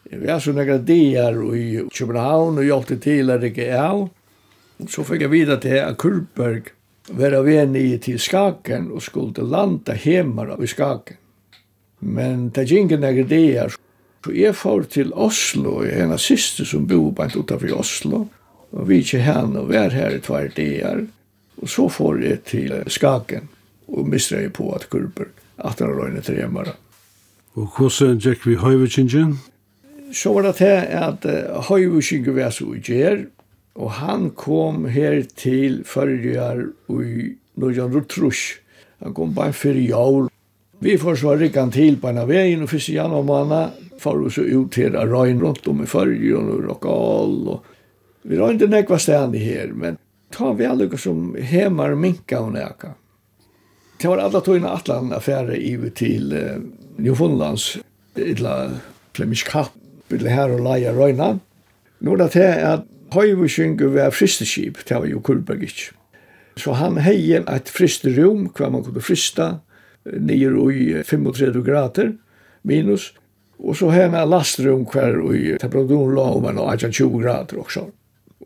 Jeg 0.08 0.22
var 0.22 0.38
så 0.40 0.54
noen 0.56 0.84
dagar 0.88 1.36
i 1.52 1.82
København 1.92 2.60
og 2.60 2.64
hjelpte 2.64 2.96
til 3.04 3.32
at 3.34 3.44
jeg 3.44 3.66
er 3.66 3.82
av 3.82 4.06
så 4.86 5.04
fikk 5.04 5.24
jeg 5.26 5.32
vite 5.32 5.56
til 5.62 5.80
at 5.82 5.98
Kulberg 5.98 6.70
var 7.18 7.34
av 7.38 7.48
en 7.48 7.76
i 7.76 7.96
til 8.02 8.18
Skaken 8.20 8.90
og 8.92 9.02
skulle 9.02 9.46
landa 9.48 9.96
hemmer 9.98 10.54
i 10.62 10.68
Skaken. 10.70 11.18
Men 12.00 12.48
det 12.54 12.68
gikk 12.70 12.94
en 12.94 13.02
det 13.02 13.28
der. 13.30 13.74
Så 14.24 14.34
jeg 14.34 14.54
får 14.54 14.82
til 14.92 15.12
Oslo, 15.14 15.82
jeg 15.86 15.98
er 15.98 16.04
en 16.04 16.18
siste 16.18 16.66
som 16.66 16.86
bor 16.86 17.10
bare 17.16 17.38
utenfor 17.38 17.74
Oslo, 17.78 18.26
og 18.70 18.88
vi 18.88 19.00
ikke 19.02 19.22
henne 19.24 19.62
og 19.62 19.70
var 19.72 19.94
her 19.94 20.14
i 20.14 20.20
tvær 20.20 20.50
der. 20.54 21.06
Og 21.62 21.68
så 21.68 21.88
får 21.88 22.22
jeg 22.22 22.42
til 22.44 22.74
Skaken 22.86 23.48
og 23.88 24.08
mister 24.08 24.42
jeg 24.42 24.52
på 24.52 24.70
at 24.76 24.88
Kulberg 24.90 25.32
at 25.58 25.80
han 25.80 25.94
røyne 25.96 26.20
til 26.22 26.42
hemmere. 26.42 26.76
Og 27.58 27.72
hvordan 27.74 28.20
gikk 28.22 28.46
vi 28.46 28.58
høyvekingen? 28.60 29.38
Så 30.14 30.32
var 30.32 30.46
det 30.46 30.54
til 30.60 30.86
at 30.94 31.24
høyvekingen 31.68 32.36
var 32.36 32.50
så 32.54 32.68
i 32.76 32.82
Og 33.78 33.92
han 34.00 34.30
kom 34.34 34.88
her 34.90 35.22
til 35.38 35.84
førjar 35.86 36.64
i 36.90 37.28
Nujan 37.58 37.94
Rutrush. 37.94 38.58
Han 39.04 39.14
kom 39.14 39.34
bare 39.36 39.54
fyrir 39.54 39.86
jól. 39.92 40.26
Vi 40.82 40.96
får 40.98 41.20
så 41.22 41.36
rikkan 41.38 41.70
til 41.74 41.98
på 41.98 42.10
en 42.10 42.20
av 42.22 42.30
veien, 42.30 42.62
og 42.62 42.70
fyrst 42.70 42.90
i 42.90 42.98
januar 42.98 43.72
får 43.98 44.18
vi 44.18 44.30
så 44.34 44.42
ut 44.46 44.78
her 44.78 44.98
av 44.98 45.10
røyn 45.10 45.40
rundt 45.42 45.66
om 45.70 45.82
i 45.82 45.90
førjar 45.90 46.50
og 46.54 46.66
rokkall. 46.66 47.38
Og... 47.54 47.72
Vi 48.26 48.38
røy 48.38 48.56
ikke 48.56 48.70
nekva 48.70 48.98
stendig 48.98 49.42
her, 49.46 49.72
men 49.74 49.98
ta 50.34 50.52
vi 50.54 50.66
alle 50.66 50.90
som 50.98 51.34
hemar 51.38 51.94
minka 51.98 52.42
og 52.42 52.54
neka. 52.58 52.94
Det 53.98 54.10
var 54.10 54.22
alla 54.22 54.42
tøyna 54.42 54.74
atlan 54.78 55.14
affære 55.14 55.58
ivi 55.58 55.90
til 55.90 56.34
uh, 56.34 56.58
Newfoundlands, 57.02 57.78
illa 58.18 58.54
Flemish 59.14 59.46
Kapp, 59.46 59.74
illa 60.14 60.30
her 60.30 60.54
og 60.54 60.62
leia 60.66 60.94
røyna. 60.94 61.32
Nå 61.98 62.14
er 62.14 62.22
det 62.22 62.30
til 62.36 62.46
at 62.46 62.86
Høyvisjungu 63.12 63.88
var 63.94 64.12
fristeskip, 64.12 64.82
det 64.88 64.96
var 64.96 65.06
jo 65.08 65.20
Kulberg 65.24 65.62
ikke. 65.62 65.94
Så 66.58 66.74
han 66.74 66.98
hei 67.00 67.32
et 67.38 67.70
fristerom, 67.70 68.48
hva 68.56 68.70
man 68.72 68.82
kunne 68.84 69.02
frista, 69.04 69.60
nyer 70.04 70.56
i 70.72 70.88
35 71.06 71.62
grader, 71.64 72.12
minus. 72.66 73.12
Og 73.58 73.76
så 73.78 73.90
hei 73.94 74.08
man 74.10 74.28
lastrom 74.30 74.84
hver 74.90 75.20
i 75.34 75.56
temperaturen 75.60 76.16
la 76.16 76.26
om 76.34 76.48
en 76.50 76.60
20 76.90 77.22
grader 77.22 77.62
også. 77.62 77.88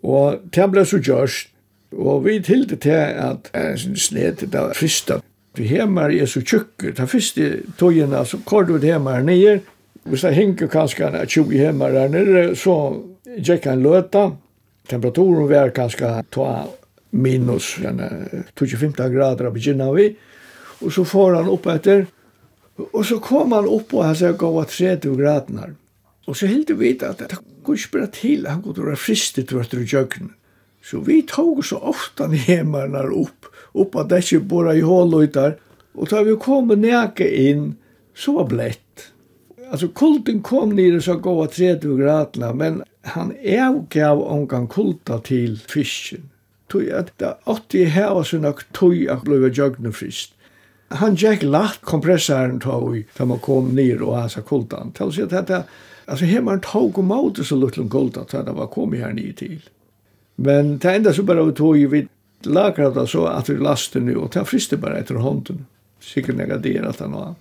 Og 0.03 0.41
det 0.55 0.69
ble 0.71 0.85
så 0.89 1.01
gjørst, 1.01 1.51
og 1.93 2.25
vi 2.25 2.39
tilde 2.41 2.77
til 2.81 2.97
at 3.21 3.51
en 3.55 3.97
sned 3.97 4.47
det 4.47 4.55
var 4.55 4.75
frista. 4.77 5.21
Vi 5.57 5.67
hemmer 5.69 6.09
er 6.11 6.27
så 6.27 6.41
tjukker, 6.41 6.95
ta 6.97 7.05
første 7.05 7.63
togene, 7.79 8.25
så 8.25 8.39
kort 8.47 8.73
vi 8.73 8.89
hemmer 8.89 9.21
nyer, 9.23 9.61
Hvis 10.05 10.21
det 10.21 10.35
hinker 10.35 10.67
kanskje 10.67 11.27
20 11.27 11.59
hemmer 11.59 11.93
der 11.95 12.09
nere, 12.11 12.57
så 12.59 12.75
gikk 13.39 13.69
han 13.71 13.85
løta, 13.85 14.33
temperaturen 14.89 15.49
var 15.51 15.73
kanskje 15.75 16.11
ta 16.31 16.49
minus 17.11 17.77
25 18.55 18.93
grader 19.13 19.49
av 19.49 19.55
begynna 19.55 19.91
vi. 19.93 20.11
Og 20.83 20.93
så 20.93 21.05
får 21.07 21.39
han 21.39 21.51
opp 21.53 21.69
etter. 21.71 22.07
Og 22.91 23.05
så 23.07 23.19
kom 23.23 23.53
han 23.55 23.69
opp 23.69 23.93
og 23.95 24.07
han 24.09 24.19
sier 24.19 24.37
gav 24.39 24.59
30 24.65 25.17
grader. 25.21 25.75
Og 26.27 26.39
så 26.39 26.49
helt 26.51 26.71
vi 26.79 26.95
at 27.03 27.21
det 27.21 27.39
kunne 27.63 27.79
ikke 27.79 27.99
bare 27.99 28.13
til, 28.15 28.47
han 28.49 28.63
kunne 28.63 28.87
være 28.87 29.01
fristet 29.01 29.51
til 29.51 29.61
etter 29.63 29.83
jøkken. 29.83 30.33
Så 30.83 30.99
vi 31.07 31.21
tog 31.27 31.63
så 31.65 31.79
ofte 31.79 32.27
hjemmerne 32.47 33.05
opp, 33.15 33.47
opp 33.79 33.99
at 34.01 34.11
det 34.11 34.25
ikke 34.25 34.49
bare 34.51 34.77
i 34.79 34.87
håløyter. 34.87 35.55
Og 35.95 36.11
da 36.11 36.23
vi 36.27 36.35
kom 36.41 36.73
næke 36.75 37.29
inn, 37.29 37.75
så 38.15 38.35
var 38.39 38.49
blett. 38.51 39.12
Alltså 39.73 39.89
kulten 39.89 40.43
kom 40.43 40.77
ner 40.77 41.01
så 41.01 41.17
gå 41.17 41.47
30 41.47 41.97
grader, 41.97 42.53
men 42.55 42.83
han 43.03 43.33
är 43.43 43.85
gav 43.89 44.23
omgång 44.23 44.69
kulta 44.69 45.19
till 45.19 45.59
fisken. 45.59 46.31
Tog 46.69 46.91
att 46.91 47.19
det 47.19 47.37
åtte 47.45 47.79
i 47.79 47.85
här 47.85 48.23
så 48.23 48.37
nog 48.37 48.73
tog 48.73 49.09
att 49.09 49.23
bli 49.23 49.49
jögna 49.55 49.93
frist. 49.93 50.35
Han 50.89 51.15
gick 51.15 51.43
lagt 51.43 51.81
kompressaren 51.81 52.61
tog 52.61 52.97
i 52.97 53.07
när 53.19 53.27
man 53.27 53.39
kom 53.39 53.75
ner 53.75 54.03
och 54.03 54.19
alltså 54.19 54.43
kultan. 54.43 54.93
Till 54.93 55.13
sig 55.13 55.25
att 55.25 55.47
det 55.47 55.65
alltså 56.05 56.25
hemma 56.25 56.59
tog 56.59 56.99
och 56.99 57.05
mot 57.05 57.47
så 57.47 57.57
lite 57.57 57.89
kulta 57.91 58.25
så 58.31 58.43
det 58.43 58.53
var 58.53 58.67
kommit 58.67 59.01
här 59.01 59.13
ner 59.13 59.33
till. 59.33 59.63
Men 60.37 60.79
det 60.79 60.95
enda 60.95 61.13
så 61.13 61.23
bara 61.23 61.53
tog 61.53 61.77
ju 61.77 61.87
vid 61.87 62.09
lagrat 62.43 63.11
så 63.11 63.27
att 63.27 63.49
vi 63.49 63.57
lasten 63.57 64.07
nu 64.07 64.17
och 64.17 64.33
ta 64.33 64.45
friste 64.45 64.77
bara 64.77 64.99
efter 64.99 65.15
hånden. 65.15 65.67
Sikkert 66.01 66.37
negaderat 66.37 67.01
han 67.01 67.15
och 67.15 67.35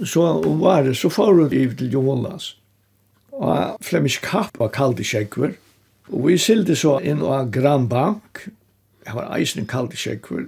Så 0.00 0.24
om 0.24 0.62
året 0.62 0.96
så 0.96 1.10
får 1.12 1.34
hun 1.34 1.52
i 1.52 1.66
til 1.76 1.92
Jonas. 1.92 2.54
Og 3.32 3.76
Flemish 3.84 4.20
Kapp 4.24 4.58
var 4.58 4.72
kaldt 4.72 5.00
i 5.00 5.06
kjekver. 5.06 5.54
Og 6.12 6.26
vi 6.26 6.38
sildi 6.40 6.76
så 6.76 6.98
inn 7.04 7.22
av 7.24 7.50
Grand 7.52 7.88
Bank. 7.88 8.46
Jeg 9.06 9.16
var 9.16 9.32
eisen 9.36 9.66
kaldt 9.68 9.94
i 9.96 10.00
kjekver. 10.00 10.46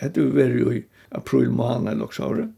Hette 0.00 0.22
vi 0.22 0.34
var 0.34 0.54
jo 0.58 0.72
i 0.74 0.82
april 1.14 1.50
måned 1.50 1.92
eller 1.92 2.08
også 2.08 2.28
året. 2.28 2.52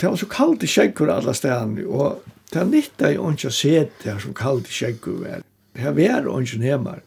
Det 0.00 0.08
var 0.08 0.16
så 0.16 0.28
kaldt 0.32 0.64
i 0.64 0.70
kjekver 0.70 1.12
alle 1.12 1.34
stedene. 1.36 1.84
Og 1.88 2.20
det 2.52 2.60
er 2.62 2.70
nytta 2.70 3.12
i 3.12 3.18
ikke 3.18 3.50
å 3.50 3.54
se 3.54 3.76
det 3.84 4.08
her 4.08 4.20
som 4.22 4.36
kaldt 4.36 4.70
i 4.70 4.76
kjekver 4.80 5.22
var. 5.24 5.46
Det 5.76 5.94
var 5.94 6.42
ikke 6.42 6.60
nemmer. 6.60 7.02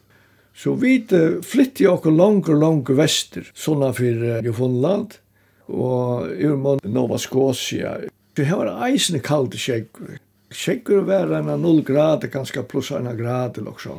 Så 0.55 0.75
vi 0.77 0.99
flyttet 1.41 1.81
jo 1.81 1.95
okkur 1.95 2.13
langer, 2.13 2.57
langer 2.61 2.97
vester, 2.97 3.47
sånn 3.57 3.85
fyrir 3.97 4.45
Jofunland, 4.45 5.17
og 5.65 6.29
ur 6.29 6.83
Nova 6.85 7.17
Scotia, 7.17 7.95
Det 8.33 8.49
var 8.49 8.71
eisne 8.87 9.19
kalde 9.21 9.59
skjeggur. 9.61 10.17
Skjeggur 10.53 11.03
var 11.05 11.33
en 11.37 11.49
av 11.53 11.59
0 11.61 11.83
grader, 11.85 12.31
kanskje 12.33 12.63
pluss 12.65 12.91
1 12.91 13.11
grad 13.17 13.57
eller 13.57 13.73
også. 13.73 13.97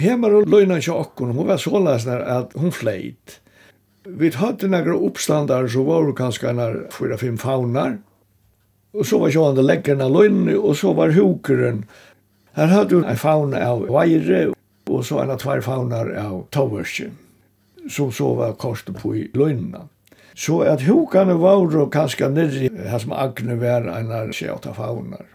Hemar 0.00 0.34
og 0.34 0.48
løgna 0.48 0.78
ikke 0.80 0.96
okkon, 0.96 1.34
hun 1.36 1.46
var 1.46 1.60
så 1.60 1.70
såleis 1.74 2.06
at 2.08 2.54
hun 2.58 2.72
fleit. 2.72 3.40
Vi 4.06 4.30
hadde 4.32 4.68
några 4.68 4.96
oppstandar, 4.96 5.68
så 5.68 5.82
var 5.84 6.06
det 6.06 6.16
ganska 6.18 6.50
en 6.50 6.58
av 6.58 6.78
fyra 6.90 7.18
fem 7.18 7.36
faunar. 7.38 7.98
Og 8.96 9.06
så 9.06 9.20
var 9.20 9.30
sjående 9.30 9.62
leggerna 9.62 10.08
løgna, 10.08 10.56
og 10.58 10.74
så 10.76 10.94
var 10.96 11.12
hukeren. 11.14 11.84
Her 12.56 12.72
hadde 12.72 12.96
hun 12.96 13.04
en 13.06 13.20
fauna 13.20 13.60
av 13.62 13.84
veire, 13.92 14.48
og 14.90 15.04
så 15.06 15.20
en 15.22 15.34
av 15.36 15.38
tvær 15.38 15.62
faunar 15.62 16.10
av 16.18 16.46
toversen, 16.50 17.18
Så 17.88 18.10
så 18.10 18.34
var 18.34 18.52
kostet 18.52 18.96
på 18.96 19.14
i 19.16 19.30
løgna. 19.34 19.86
Så 20.34 20.60
at 20.62 20.84
hukane 20.86 21.34
var 21.40 21.60
og 21.60 21.92
kanskje 21.92 22.28
nirri, 22.30 22.70
her 22.70 22.98
som 22.98 23.12
Agne 23.12 23.58
var 23.60 23.88
en 23.90 24.12
av 24.12 24.30
sjåta 24.32 24.72
faunar. 24.76 25.26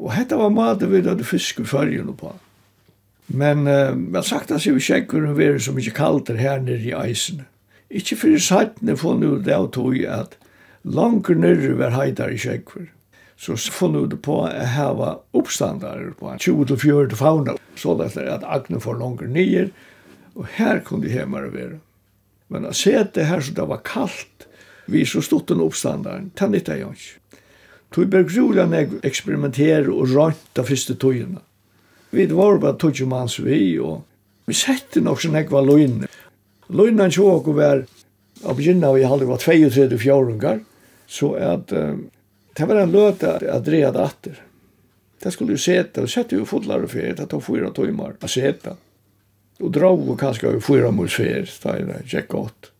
Og 0.00 0.14
hetta 0.14 0.38
var 0.40 0.52
mat 0.54 0.80
hadde 0.82 1.24
fisk 1.24 1.60
i 1.60 1.64
fyrjun 1.64 2.14
på. 2.16 2.32
Men 3.30 3.66
uh, 3.68 3.94
man 3.94 4.22
sagt 4.22 4.50
at 4.50 4.66
vi 4.66 4.80
sjekker 4.80 5.22
hun 5.22 5.36
veri 5.38 5.60
som 5.60 5.78
ikke 5.78 5.98
kalder 5.98 6.38
her 6.40 6.62
nere 6.62 6.82
i 6.82 6.94
eisen. 6.96 7.44
Ikke 7.90 8.16
fyrir 8.16 8.42
sattene 8.42 8.96
funn 8.96 9.22
ut 9.22 9.44
det 9.44 9.54
av 9.54 9.70
tog 9.74 9.98
at 10.06 10.36
langer 10.82 11.38
nere 11.38 11.76
var 11.78 11.94
heitar 11.94 12.32
i 12.32 12.38
sjekker. 12.38 12.88
Så 13.40 13.56
funn 13.72 13.96
ut 13.96 14.16
på 14.22 14.40
at 14.46 14.72
hava 14.74 15.18
oppstandarer 15.36 16.12
på 16.18 16.32
20-40 16.42 17.14
faunar. 17.18 17.60
Så 17.76 17.94
det 17.98 18.12
er 18.16 18.34
at 18.34 18.46
Agne 18.46 18.80
får 18.80 18.98
langer 19.00 19.30
nere, 19.30 19.70
og 20.34 20.46
her 20.56 20.82
kunne 20.84 21.06
de 21.06 21.14
hemmar 21.14 21.48
være. 21.54 21.78
Men 22.50 22.66
å 22.66 22.74
se 22.74 22.92
det 23.14 23.28
her 23.30 23.42
som 23.44 23.56
det 23.56 23.66
var 23.70 23.82
kallt, 23.86 24.46
vi 24.90 25.04
så 25.06 25.22
stod 25.22 25.46
den 25.46 25.62
oppstandaren, 25.62 26.32
det 26.34 26.48
nytta 26.50 26.76
av 26.82 26.96
ikke. 26.96 27.16
Tog 27.90 28.10
ber 28.10 28.26
grulig 28.26 28.64
når 28.70 28.76
jeg 28.76 29.00
eksperimenterer 29.06 29.88
og 29.90 30.12
rønt 30.12 30.42
de 30.54 30.64
første 30.66 30.94
togene. 30.98 31.42
Vi 32.10 32.26
var 32.30 32.58
bare 32.62 32.78
tog 32.78 32.98
manns 33.10 33.38
vi, 33.42 33.78
og 33.78 34.02
vi 34.46 34.54
sette 34.54 35.02
nok 35.02 35.22
som 35.22 35.34
jeg 35.38 35.50
var 35.50 35.66
løgnet. 35.66 36.10
Løgnen 36.70 37.10
så 37.14 37.26
og 37.38 37.50
var, 37.54 37.84
av 38.46 38.58
begynne 38.58 38.86
av 38.86 38.98
i 38.98 39.06
var 39.06 39.42
32 39.42 39.98
fjårungar, 39.98 40.62
så 41.10 41.34
at 41.34 41.72
um, 41.74 42.06
det 42.54 42.66
var 42.66 42.82
en 42.82 42.94
løte 42.94 43.34
at 43.46 43.66
dreja 43.66 43.90
det 43.94 44.04
atter. 44.04 44.38
Det 45.20 45.32
skulle 45.34 45.54
jo 45.54 45.60
sete, 45.60 46.02
og 46.02 46.10
sette 46.10 46.38
jo 46.38 46.46
fotlar 46.48 46.82
og 46.82 46.90
fyrir, 46.90 47.14
det 47.18 47.28
tog 47.30 47.42
fyra 47.44 47.70
timmar 47.74 48.14
å 48.22 48.30
sete. 48.30 48.76
Og 49.60 49.72
drog 49.76 50.06
og 50.08 50.18
kanskje 50.20 50.54
av 50.54 50.62
fyra 50.64 50.90
mot 50.94 51.10
fyr, 51.12 51.48
da 51.62 51.76
er 51.76 51.88
det 51.88 52.02
tjekk 52.08 52.30
godt. 52.32 52.70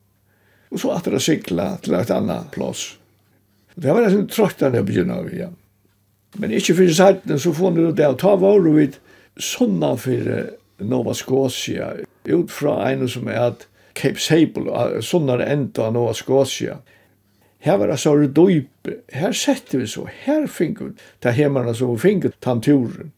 Og 0.71 0.81
så 0.81 0.95
atter 0.95 1.17
jeg 1.19 1.27
sikla 1.27 1.75
til 1.85 1.97
et 1.99 2.13
annet 2.15 2.51
plass. 2.55 2.95
Det 3.75 3.93
var 3.93 4.05
nesten 4.05 4.29
trøttende 4.31 4.83
å 4.83 4.87
begynne 4.87 5.19
av 5.21 5.29
igjen. 5.31 5.57
Men 6.39 6.55
ikke 6.55 6.77
for 6.79 6.95
sætten 6.95 7.41
så 7.43 7.53
får 7.55 7.75
ni 7.75 7.87
det 7.99 8.07
å 8.07 8.19
ta 8.19 8.37
vår 8.39 8.69
og 8.71 8.79
vidt 8.79 9.01
sånne 9.41 9.95
for 9.99 10.31
Nova 10.81 11.15
Scotia 11.17 11.93
ut 12.29 12.53
fra 12.53 12.77
en 12.91 13.09
som 13.11 13.29
er 13.29 13.41
at 13.51 13.67
Cape 13.99 14.21
Sable, 14.23 14.71
sånna 15.03 15.41
enda 15.45 15.89
av 15.89 15.95
Nova 15.97 16.15
Scotia. 16.15 16.79
Her 17.61 17.81
var 17.81 17.91
det 17.91 17.99
så 18.01 18.15
døyp, 18.17 18.89
her 19.13 19.35
sette 19.37 19.81
vi 19.83 19.89
så, 19.91 20.07
her 20.25 20.47
fingur, 20.49 20.95
ta 21.21 21.35
hemmerne 21.37 21.75
som 21.77 21.93
vi 21.93 22.01
fingur 22.07 22.33
tanturen. 22.41 23.11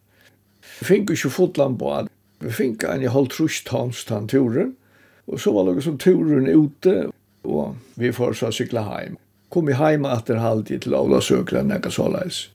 Fingur 0.62 1.14
ikke 1.14 1.30
fotland 1.30 1.78
på 1.78 1.92
alt. 1.94 2.10
Vi 2.42 2.50
fikk 2.50 2.84
en 2.90 3.04
halv 3.14 3.28
trus 3.30 3.60
tans 3.64 4.04
tann 4.08 4.26
turen, 4.28 4.74
og 5.30 5.40
så 5.40 5.52
var 5.54 5.68
det 5.70 5.84
som 5.84 5.98
turen 5.98 6.48
ute, 6.50 7.12
og 7.46 7.76
vi 7.94 8.10
får 8.12 8.34
så 8.40 8.50
sykla 8.54 8.82
heim. 8.88 9.18
Kom 9.52 9.68
vi 9.68 9.76
heim 9.78 10.06
etter 10.08 10.40
halvtid 10.42 10.86
til 10.86 10.96
Ola 10.98 11.20
Søkla, 11.22 11.62
nekka 11.62 11.92
såleis. 11.92 12.48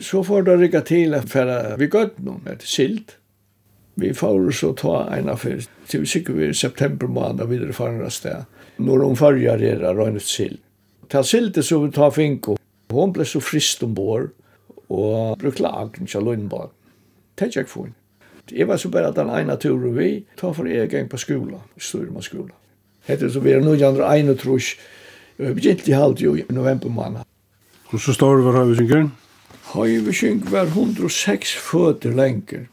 Så 0.00 0.22
får 0.24 0.46
det 0.46 0.56
rikka 0.60 0.80
til 0.88 1.18
for 1.28 1.52
vi 1.78 1.90
gøtt 1.92 2.18
noen 2.24 2.48
etter 2.48 2.66
silt. 2.66 3.16
Vi 4.00 4.14
får 4.16 4.50
så 4.56 4.72
ta 4.72 4.96
en 5.12 5.28
av 5.28 5.36
affär 5.36 5.66
til 5.90 6.06
sikkert 6.08 6.38
vi 6.38 6.48
i 6.48 6.56
september 6.56 7.10
måned 7.12 7.44
videre 7.50 7.76
farnere 7.76 8.10
sted. 8.10 8.46
Når 8.78 9.04
hun 9.04 9.16
farger 9.16 9.60
er 9.60 9.84
røynet 9.94 10.24
silt. 10.24 10.62
Ta 11.12 11.22
silt 11.22 11.60
så 11.60 11.82
vi 11.82 11.90
tar 11.92 12.10
finko. 12.10 12.56
Hon 12.92 13.12
ble 13.12 13.26
så 13.28 13.40
frist 13.40 13.82
ombord 13.84 14.30
og 14.88 15.36
brukte 15.38 15.62
lagen 15.62 16.08
til 16.08 16.24
Lundbad. 16.24 16.72
Det 17.36 17.50
er 17.50 17.60
ikke 17.60 17.70
funnet. 17.70 18.01
Jeg 18.50 18.68
var 18.68 18.76
så 18.76 18.90
bare 18.90 19.12
den 19.14 19.30
ene 19.30 19.56
turen 19.56 19.94
vi, 19.96 20.24
ta 20.36 20.50
for 20.52 20.66
jeg 20.66 20.90
gang 20.90 21.08
på 21.08 21.20
skola, 21.20 21.60
Sturma 21.78 22.22
skola. 22.22 22.56
Hette 23.06 23.30
så 23.30 23.40
vi 23.42 23.54
er 23.54 23.62
noe 23.62 23.78
andre 23.86 24.08
ene 24.18 24.34
trus, 24.38 24.74
vi 25.38 25.54
begynte 25.54 25.90
i 25.90 25.96
halvt 25.96 26.22
jo 26.22 26.34
i 26.36 26.44
november 26.50 26.90
måned. 26.90 27.22
Hvordan 27.90 28.16
står 28.16 28.42
var 28.46 28.58
Høyvesynken? 28.60 29.12
Høyvesynken 29.72 30.52
var 30.52 30.68
106 30.70 31.54
føtter 31.70 32.14
lenger. 32.16 32.66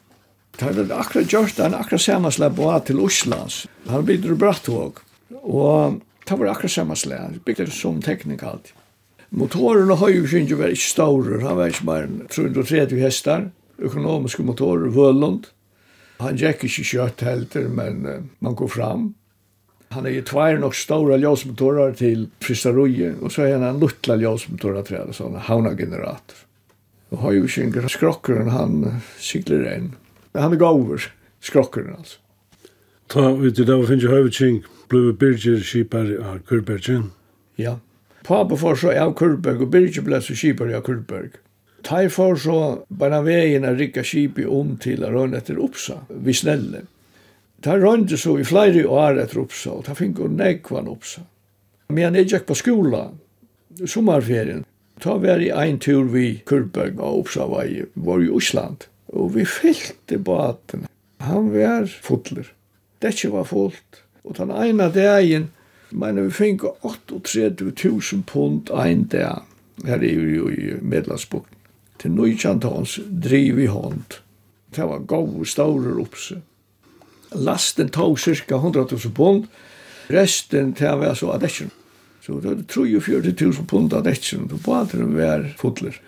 Det 0.58 0.68
hadde 0.68 0.96
akkurat 0.96 1.32
gjort, 1.32 1.62
han 1.62 1.78
akkurat 1.78 2.04
samme 2.04 2.32
slag 2.32 2.56
på 2.58 2.72
til 2.86 3.00
Oslands. 3.00 3.66
Han 3.88 4.06
bygde 4.06 4.36
bratt 4.36 4.68
og 4.70 5.00
det 6.30 6.38
var 6.38 6.52
akkurat 6.52 6.72
sammenslepp, 6.72 7.22
han 7.22 7.40
bygde 7.46 7.72
som 7.74 8.02
teknik 8.02 8.44
alltid. 8.44 8.76
Motoren 9.32 9.90
og 9.94 10.02
Høyvesynken 10.02 10.60
var 10.60 10.74
ikke 10.74 10.90
større, 10.90 11.40
han 11.42 11.58
var 11.58 11.72
ikke 11.72 11.86
bare 11.86 12.10
330 12.30 13.02
hestar, 13.02 13.48
økonomiske 13.80 14.44
motorer, 14.44 14.90
Vølund, 14.94 15.48
Han 16.20 16.36
gick 16.36 16.64
ikke 16.68 16.84
kjøtt 16.84 17.24
helter, 17.24 17.68
men 17.72 18.06
uh, 18.06 18.20
man 18.40 18.56
går 18.56 18.68
fram. 18.68 19.14
Han 19.90 20.06
är 20.06 20.10
ju 20.10 20.22
tvär 20.22 20.58
nog 20.58 20.76
stora 20.76 21.18
ljusmotorer 21.18 21.94
till 21.94 22.30
Fristaroje 22.40 23.14
och 23.22 23.32
så 23.32 23.42
är 23.42 23.54
han 23.54 23.64
en 23.64 23.80
luttla 23.80 24.16
ljusmotorer 24.16 24.82
träd 24.82 25.14
en 25.20 25.36
hauna 25.36 25.76
generator 25.76 26.36
Och 27.10 27.18
har 27.18 27.32
ju 27.32 27.48
en 27.58 27.90
skrokkeren, 27.90 28.50
han 28.50 29.02
sykler 29.18 29.76
inn. 29.76 29.96
Han 30.34 30.54
er 30.54 30.58
gaver, 30.58 31.14
skrokkeren 31.42 31.96
alltså. 31.98 32.20
Ta 33.08 33.32
ut 33.32 33.60
i 33.60 33.64
dag 33.64 33.88
finns 33.88 34.04
ju 34.04 34.10
hövdkink, 34.10 34.66
blev 34.88 35.18
Birger 35.18 35.60
Kipar 35.60 36.18
av 36.22 36.40
Kurbergen. 36.40 37.12
Ja. 37.56 37.80
Pappa 38.24 38.58
får 38.58 38.76
så 38.76 38.92
av 39.02 39.14
Kurberg 39.14 39.58
och 39.58 39.68
Birger 39.68 40.02
ble 40.02 40.22
så 40.22 40.36
Kipar 40.36 40.74
av 40.74 40.82
Kurberg. 40.82 41.30
Tar 41.84 42.10
for 42.10 42.36
så 42.36 42.86
bara 42.88 43.22
vägen 43.22 43.66
att 43.66 43.78
rycka 43.78 44.04
skip 44.04 44.40
om 44.48 44.78
til 44.78 44.96
till 44.96 45.06
rön 45.06 45.34
etter 45.34 45.60
Uppsa 45.60 46.06
vi 46.10 46.34
snelle. 46.34 46.82
Ta 47.62 47.78
rönde 47.78 48.18
så 48.18 48.40
i 48.40 48.44
flere 48.44 48.88
år 48.88 49.20
etter 49.20 49.42
efter 49.42 49.72
og 49.72 49.86
ta 49.86 49.94
fink 49.94 50.20
og 50.20 50.26
och 50.26 50.32
nekvan 50.32 50.98
Men 51.90 52.16
jeg 52.16 52.28
gikk 52.30 52.46
på 52.46 52.56
skola 52.56 53.12
sommarferien. 53.86 54.66
Ta 55.00 55.18
var 55.18 55.40
i 55.40 55.52
ein 55.52 55.80
tur 55.80 56.04
vi 56.04 56.42
Kurberg 56.46 57.00
og 57.00 57.20
Uppsa 57.20 57.48
var 57.48 57.64
i, 57.64 57.84
var 57.94 58.22
i 58.22 58.30
Osland. 58.30 58.86
Og 59.08 59.36
vi 59.36 59.46
fyllte 59.46 60.18
baten. 60.18 60.86
Han 61.20 61.54
var 61.54 61.86
fotler. 62.02 62.52
Det 63.02 63.32
var 63.32 63.44
fullt. 63.44 64.04
Og 64.24 64.38
den 64.38 64.52
ene 64.52 64.92
dagen, 64.92 65.50
men 65.92 66.24
vi 66.26 66.32
fikk 66.32 66.64
38 66.84 67.72
000 67.84 68.24
pund 68.28 68.70
ein 68.70 69.08
dag 69.08 69.42
her 69.86 70.04
i, 70.04 70.14
jo 70.14 70.50
i 70.50 70.76
medlemsbukten 70.82 71.59
til 72.00 72.16
nøytjantans 72.16 73.00
driv 73.10 73.60
i 73.60 73.68
hånd. 73.70 74.20
Det 74.76 74.86
var 74.86 75.06
gav 75.10 75.28
og 75.42 75.48
staurer 75.48 76.00
oppse. 76.02 76.40
Lasten 77.36 77.90
tog 77.94 78.20
cirka 78.20 78.56
100 78.56 78.88
000 78.92 79.14
pund, 79.14 79.48
resten 80.10 80.74
til 80.74 81.02
var 81.02 81.14
så 81.14 81.34
adetsjon. 81.36 81.72
Så 82.26 82.40
det 82.40 82.50
var 82.50 82.64
43 82.68 83.34
000 83.42 83.66
pund 83.68 83.94
adetsjon, 83.94 84.48
på 84.50 84.58
badren 84.66 85.16
var 85.18 85.46
fotler. 85.58 86.00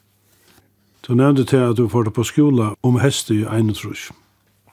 Du 1.08 1.16
nevnte 1.16 1.46
til 1.46 1.58
at 1.72 1.78
du 1.78 1.88
får 1.90 2.12
på 2.14 2.24
skola 2.24 2.74
om 2.84 3.00
heste 3.02 3.34
i 3.34 3.46
Einetrus. 3.46 4.12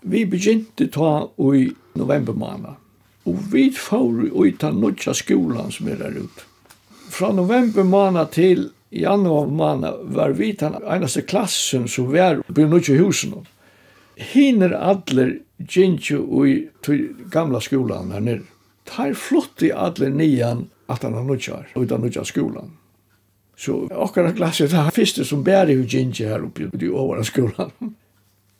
Vi 0.03 0.25
begynte 0.29 0.87
ta 0.93 1.29
i 1.57 1.71
november 1.97 2.33
måned, 2.33 2.77
og 3.25 3.39
vi 3.53 3.71
får 3.73 4.29
ut 4.37 4.65
av 4.65 4.77
nødja 4.77 5.15
skolan 5.17 5.73
som 5.73 5.89
er 5.89 5.97
der 5.97 6.21
ute. 6.21 6.45
Fra 7.09 7.33
november 7.33 7.83
måned 7.83 8.29
til 8.37 8.69
i 8.91 9.03
januar 9.03 9.47
måned 9.47 9.95
var 10.03 10.31
vi 10.31 10.53
den 10.53 10.75
eneste 10.85 11.23
klassen 11.23 11.89
som 11.89 12.13
var 12.13 12.43
på 12.47 12.67
nutje 12.67 12.97
husen. 12.97 13.35
Hiner 14.17 14.73
adler 14.73 15.39
gintju 15.59 16.47
i 16.47 16.55
gamla 17.31 17.61
skolan 17.61 18.13
her 18.13 18.25
nere. 18.25 18.47
Tar 18.89 19.15
flott 19.15 19.63
i 19.63 19.73
adler 19.73 20.11
nian 20.11 20.67
at 20.89 21.03
han 21.05 21.15
har 21.15 21.25
nutjar, 21.25 21.69
utan 21.77 22.01
nutjar 22.01 22.25
skolan. 22.25 22.73
Så 23.59 23.89
okkara 23.91 24.33
klasse, 24.33 24.69
det 24.71 25.03
er 25.03 25.25
som 25.27 25.43
bæri 25.45 25.75
jo 25.77 25.85
gintju 25.85 26.29
her 26.29 26.47
uppe 26.47 26.71
i 26.73 26.89
ovara 26.89 27.25
skolan. 27.25 27.75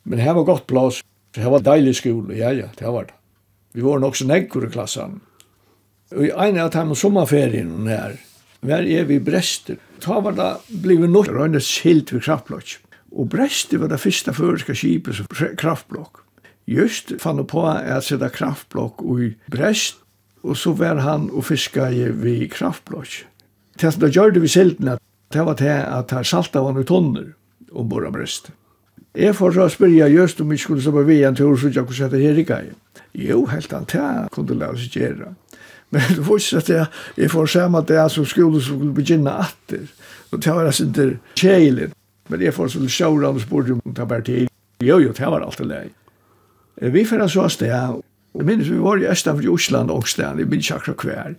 Men 0.03 0.19
her 0.19 0.35
var 0.37 0.43
godt 0.43 0.67
plass, 0.67 1.01
her 1.37 1.49
var 1.49 1.63
deilig 1.65 1.95
skole, 1.95 2.35
ja, 2.37 2.51
ja, 2.53 2.69
det 2.77 2.85
var 2.87 3.09
det. 3.09 3.15
Vi 3.73 3.81
var 3.81 3.99
nok 3.99 4.15
så 4.17 4.25
nekkur 4.27 4.67
i 4.67 4.71
klassen. 4.73 5.19
Og 6.15 6.25
i 6.25 6.31
en 6.33 6.57
av 6.57 6.71
dem 6.73 6.95
sommerferien 6.97 7.87
her, 7.87 8.17
var 8.65 8.85
er 8.85 9.05
vi 9.07 9.19
brester, 9.23 9.77
ta 10.01 10.19
var 10.19 10.31
det 10.31 10.57
blivit 10.67 11.09
nått 11.09 11.27
rönnes 11.27 11.67
skilt 11.67 12.13
vid 12.13 12.23
kraftblock. 12.23 12.77
Och 13.11 13.27
Bresti 13.27 13.77
var 13.77 13.87
det 13.87 13.97
första 13.97 14.33
føreska 14.33 14.75
skipet 14.75 15.15
som 15.15 15.25
kraftblock. 15.57 16.15
Just 16.65 17.21
fann 17.21 17.45
på 17.45 17.65
att 17.67 18.03
sätta 18.03 18.29
kraftblock 18.29 19.01
i 19.01 19.35
Brest 19.45 19.95
och 20.41 20.57
så 20.57 20.71
var 20.71 20.95
han 20.95 21.29
och 21.29 21.45
fiska 21.45 21.89
vid 21.89 22.53
kraftblock. 22.53 23.25
Det 23.79 23.91
som 23.91 24.01
det 24.01 24.31
vi 24.33 24.39
vid 24.39 24.51
silten 24.51 24.97
det 25.33 25.43
var 25.43 25.55
det 25.55 25.85
att 25.85 26.11
han 26.11 26.25
salta 26.25 26.61
var 26.61 26.81
i 26.81 26.83
tonner 26.83 27.33
ombord 27.71 28.05
av 28.05 28.11
Brest. 28.11 28.51
Jeg 29.13 29.33
får 29.35 29.51
så 29.51 29.69
spyrja 29.69 30.07
just 30.07 30.41
om 30.41 30.49
vi 30.49 30.57
skulle 30.57 30.81
som 30.81 30.93
var 30.93 31.03
vi 31.03 31.23
en 31.23 31.35
tur 31.35 31.55
så 31.57 31.71
jeg 31.73 31.85
kunne 31.85 31.97
sette 31.97 32.17
her 32.21 32.37
i 32.37 32.43
gai. 32.45 32.69
Jo, 33.13 33.45
helt 33.49 33.73
an, 33.73 33.87
det 33.89 34.29
kunne 34.31 34.57
lave 34.59 34.77
seg 34.77 34.99
gjøre. 35.01 35.33
Men 35.89 36.01
det 36.15 36.25
var 36.27 36.41
ikke 36.41 36.57
at 36.57 36.69
jeg, 36.69 36.85
jeg 37.17 37.31
får 37.31 37.55
at 37.77 37.87
det 37.87 37.97
er 37.97 38.11
som 38.13 38.25
skolen 38.25 38.61
som 38.61 38.77
skulle 38.77 38.93
begynne 38.93 39.31
atter. 39.31 39.87
Og 40.31 40.43
det 40.43 40.53
var 40.53 40.65
altså 40.65 40.85
ikke 40.85 41.17
kjeilig. 41.35 41.89
Men 42.29 42.41
jeg 42.41 42.53
får 42.53 42.67
så 42.67 42.79
litt 42.83 42.93
sjåra 42.93 43.31
og 43.33 43.41
spurte 43.41 43.73
om 43.73 43.95
det 43.95 44.09
var 44.09 44.21
tid. 44.21 44.49
Jo, 44.85 44.99
jo, 45.01 45.11
det 45.11 45.25
var 45.25 45.41
alltid 45.41 45.65
lei. 45.65 45.87
Vi 46.79 47.05
får 47.05 47.27
så 47.27 47.41
av 47.43 47.49
sted. 47.49 47.73
Jeg 48.37 48.45
minnes 48.45 48.69
vi 48.69 48.77
var 48.79 49.01
i 49.01 49.07
Østan 49.09 49.39
for 49.39 49.49
Osland 49.51 49.91
og 49.91 50.07
sted. 50.07 50.37
Jeg 50.39 50.47
minnes 50.47 50.71
akkurat 50.71 51.05
hver. 51.05 51.33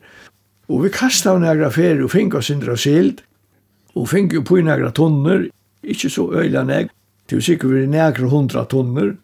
Og 0.68 0.84
vi 0.84 0.90
kastet 0.94 1.30
av 1.30 1.40
nægra 1.40 1.70
ferie 1.70 2.02
og 2.04 2.12
fikk 2.12 2.34
oss 2.38 2.50
indra 2.50 2.76
sild. 2.76 3.22
Og 3.94 4.10
fikk 4.10 4.34
jo 4.34 4.42
på 4.46 4.60
nægra 4.66 4.90
tonner. 4.94 5.46
Ikke 5.82 6.10
så 6.10 6.26
øyla 6.34 6.64
næg. 6.66 6.90
Det 7.30 7.38
var 7.38 7.46
sikkert 7.46 7.70
vi 7.70 7.86
nægra 7.86 8.28
hundra 8.28 8.64
tonner. 8.66 9.14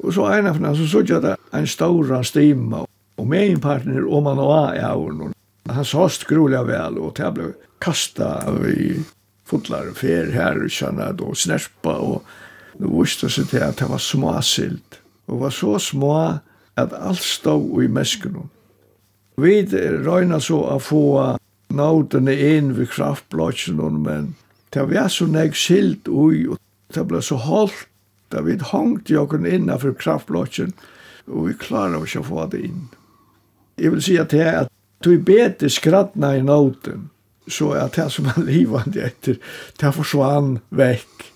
Og 0.00 0.16
så 0.16 0.26
en 0.32 0.48
av 0.48 0.56
henne 0.56 0.72
så 0.76 0.88
så 0.88 1.04
jeg 1.06 1.22
det 1.22 1.36
en 1.52 1.66
stor 1.66 2.22
stima 2.24 2.82
Og 3.22 3.28
med 3.28 3.52
en 3.52 3.60
partner, 3.62 4.02
om 4.02 4.26
han 4.26 4.40
og 4.42 4.50
av 4.50 4.72
er 4.74 5.34
Han 5.70 5.84
sast 5.86 6.24
groliga 6.26 6.64
vel, 6.66 6.96
og 6.98 7.14
det 7.14 7.28
ble 7.34 7.52
kasta 7.78 8.50
i 8.66 8.96
fotlar 9.46 9.92
og 9.92 9.96
fer 9.96 10.32
her, 10.34 10.58
og 10.58 11.20
og 11.22 11.36
snerpa, 11.36 11.92
og 12.02 12.24
det 12.78 12.88
viste 12.90 13.28
seg 13.30 13.46
til 13.46 13.62
at 13.62 13.78
det 13.78 13.88
var 13.88 14.02
småsilt. 14.02 14.98
Og 15.28 15.38
var 15.40 15.50
så 15.50 15.78
små 15.78 16.40
at 16.74 16.92
alt 16.92 17.22
stod 17.22 17.84
i 17.84 17.86
mesken. 17.86 18.50
Vi 19.36 19.62
røyna 20.02 20.40
så 20.40 20.58
å 20.74 20.78
få 20.82 21.36
nautene 21.70 22.34
inn 22.34 22.74
ved 22.74 22.90
kraftblåtsen, 22.90 23.78
men 24.02 24.34
det 24.74 24.88
var 24.90 25.08
så 25.08 25.28
nek 25.30 25.54
silt 25.54 26.08
ui, 26.08 26.48
og 26.48 26.58
det 26.92 27.06
ble 27.06 27.22
så 27.22 27.36
holdt, 27.36 27.86
da 28.34 28.42
vi 28.42 28.58
hongt 28.58 29.10
jokken 29.10 29.46
innenfor 29.46 29.94
kraftblåtsen, 29.94 30.72
og 31.30 31.46
vi 31.46 31.54
klarer 31.54 32.02
oss 32.02 32.16
å 32.18 32.24
få 32.26 32.48
det 32.50 32.64
inn. 32.66 32.90
Jeg 33.78 33.92
vil 33.92 34.02
si 34.04 34.16
at 34.20 34.30
det 34.30 34.42
er 34.44 34.58
at 34.64 34.72
du 35.02 35.16
bete 35.18 35.70
skrattna 35.70 36.36
i 36.36 36.42
noten, 36.44 37.08
så 37.50 37.72
er 37.74 37.90
det 37.94 38.08
som 38.14 38.28
er 38.30 38.42
livande 38.46 39.02
etter, 39.02 39.38
det 39.80 39.94
forsvann 39.96 40.60
vekk. 40.70 41.28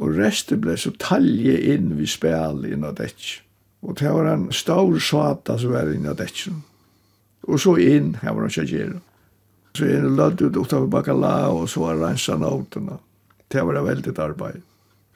Og 0.00 0.16
resten 0.16 0.60
ble 0.64 0.76
så 0.80 0.92
talje 1.00 1.56
inn 1.72 1.94
vi 1.96 2.08
spil 2.08 2.64
inn 2.68 2.84
av 2.84 2.96
dette. 3.00 3.40
Og 3.84 3.96
det 4.00 4.12
var 4.12 4.28
en 4.32 4.48
stor 4.52 4.96
svata 5.00 5.58
som 5.60 5.72
var 5.72 5.92
inn 5.92 6.08
av 6.08 6.18
dette. 6.20 6.52
Og 7.46 7.60
så 7.62 7.76
inn, 7.80 8.14
her 8.22 8.34
var 8.34 8.46
han 8.46 8.52
ikke 8.52 8.68
gjerne. 8.72 9.02
Så 9.76 9.88
inn 9.92 10.08
og 10.08 10.16
lødde 10.16 10.50
ut 10.56 10.72
av 10.72 10.88
bakala, 10.92 11.34
og 11.52 11.68
så 11.68 11.84
var 11.84 12.00
rensa 12.00 12.36
notene. 12.40 12.98
Det 13.52 13.62
var 13.62 13.76
det 13.76 13.84
veldig 13.86 14.16
arbeid. 14.24 14.64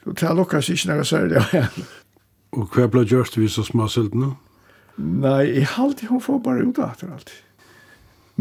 Så 0.03 0.13
det 0.17 0.37
lukkast 0.37 0.73
ikke 0.73 0.93
noe 0.93 1.05
særlig 1.05 1.41
av. 1.41 1.81
Og 2.57 2.73
hva 2.75 2.87
ble 2.91 3.03
gjørst 3.07 3.37
vi 3.39 3.49
så 3.49 3.63
smaselt 3.65 4.15
nå? 4.15 4.31
No? 4.31 4.50
Nei, 5.01 5.45
jeg 5.57 5.69
halte 5.75 6.09
hun 6.09 6.21
får 6.21 6.41
bare 6.45 6.67
ut 6.67 6.79
etter 6.81 7.09
alt. 7.11 7.31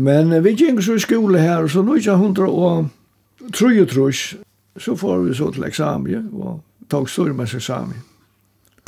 Men 0.00 0.32
vi 0.44 0.54
gikk 0.56 0.80
så 0.84 0.96
i 0.96 1.02
skole 1.02 1.40
her, 1.42 1.66
så 1.68 1.82
nå 1.84 1.98
ikke 1.98 2.18
hundra 2.20 2.48
og 2.48 2.90
tru 3.56 3.70
og 3.72 3.88
trus, 3.90 4.22
så 4.80 4.96
får 4.96 5.24
vi 5.26 5.34
så 5.36 5.50
til 5.54 5.66
eksamen, 5.68 6.30
og 6.36 6.60
tog 6.92 7.08
stormens 7.10 7.54
eksamen. 7.56 8.06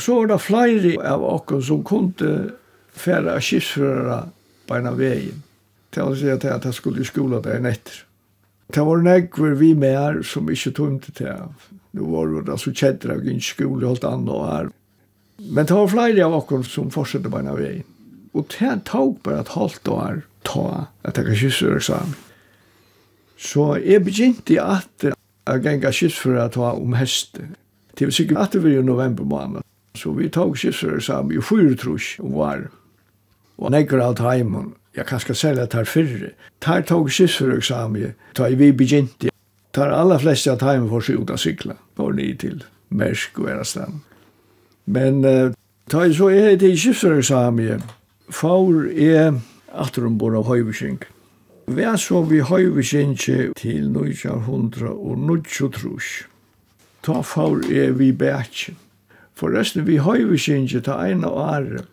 Så 0.01 0.19
var 0.19 0.31
det 0.31 0.41
flere 0.41 0.93
av 1.07 1.23
oss 1.23 1.67
som 1.67 1.83
kunne 1.85 2.53
fære 2.93 3.37
skipsførere 3.41 4.23
på 4.67 4.77
en 4.77 4.89
av 4.89 4.97
veien. 4.99 5.43
Til 5.93 6.09
å 6.09 6.17
si 6.17 6.29
at 6.33 6.43
jeg 6.43 6.73
skulle 6.73 7.03
i 7.03 7.07
skole 7.07 7.41
der 7.45 7.61
netter. 7.61 8.03
Det 8.73 8.81
var 8.81 9.03
nekver 9.05 9.53
vi 9.59 9.73
med 9.77 9.97
her 9.97 10.21
som 10.25 10.49
ikke 10.49 10.71
tog 10.73 11.01
til. 11.05 11.43
Det 11.93 12.07
var 12.09 12.31
det 12.47 12.57
så 12.59 12.73
kjedder 12.73 13.13
av 13.13 13.27
gynns 13.27 13.51
skole 13.53 13.85
og 13.85 13.91
alt 13.91 14.07
annet 14.09 14.47
her. 14.49 14.71
Men 15.37 15.65
det 15.65 15.75
var 15.75 15.87
flere 15.87 16.25
av 16.25 16.35
oss 16.37 16.71
som 16.71 16.91
fortsatte 16.91 17.29
på 17.29 17.39
en 17.39 17.49
av 17.51 17.57
veien. 17.57 17.87
Og 18.33 18.47
det 18.53 18.75
tok 18.89 19.19
bare 19.25 19.41
et 19.43 19.53
halvt 19.53 19.89
år 19.93 20.21
ta 20.47 20.87
at 21.03 21.17
jeg 21.17 21.25
kan 21.25 21.37
kysse 21.37 21.73
eksamen. 21.77 22.15
Så 23.37 23.75
jeg 23.83 24.03
begynte 24.05 24.61
at 24.61 25.03
jeg 25.03 25.63
gikk 25.65 25.89
kysse 25.91 26.21
for 26.21 26.39
å 26.39 26.47
ta 26.53 26.71
om 26.77 26.95
hesten. 26.97 27.55
Det 27.93 28.07
var 28.07 28.15
sikkert 28.15 28.41
at 28.41 28.55
det 28.55 28.63
var 28.63 28.77
i 28.77 28.85
november 28.85 29.27
måned. 29.27 29.65
Så 29.97 30.13
vi 30.17 30.29
tok 30.33 30.57
kysse 30.57 30.95
eksamen 30.97 31.35
i 31.35 31.41
fyra 31.41 31.75
trus 31.77 32.15
om 32.23 32.33
var. 32.37 32.69
Og 33.57 33.73
nekker 33.73 34.01
alt 34.01 34.23
heimen. 34.23 34.73
Jeg 34.95 35.05
kan 35.09 35.21
skal 35.21 35.37
selge 35.37 35.67
tar 35.73 35.89
fyrre. 35.89 36.33
Tar 36.61 36.85
tog 36.89 37.11
kysse 37.11 37.49
eksamen. 37.57 38.15
Tar 38.37 38.55
vi 38.57 38.71
begynte. 38.71 39.33
Tar 39.73 39.93
alla 39.93 40.19
flesta 40.21 40.53
av 40.53 40.65
heimen 40.65 40.89
for 40.89 41.05
seg 41.05 41.21
ut 41.21 41.33
av 41.33 41.41
sykla. 41.41 41.77
Går 41.97 42.17
ni 42.17 42.33
til 42.37 42.63
Mersk 42.93 43.39
og 43.41 43.49
Erastan. 43.49 44.01
Men 44.85 45.25
uh, 45.25 45.53
ta 45.89 46.05
i 46.05 46.13
så 46.13 46.29
er 46.29 46.55
det 46.59 46.73
i 46.73 46.77
skipsreksamie, 46.77 47.79
for 48.29 48.87
er 48.91 49.39
bor 50.17 50.35
av 50.37 50.47
høyvising. 50.47 50.99
Vi 51.67 51.83
er 51.83 51.95
så 51.95 52.21
vi 52.27 52.41
høyvising 52.43 53.17
til 53.19 53.53
1900 53.55 54.89
og 54.91 55.17
1900. 55.17 56.27
Ta 57.03 57.21
for 57.21 57.63
er 57.71 57.91
vi 57.91 58.11
bæk. 58.11 58.75
Forresten, 59.33 59.87
vi 59.87 59.97
høyvising 59.97 60.67
ta 60.83 60.99
en 61.07 61.23
av 61.23 61.39
ære. 61.55 61.85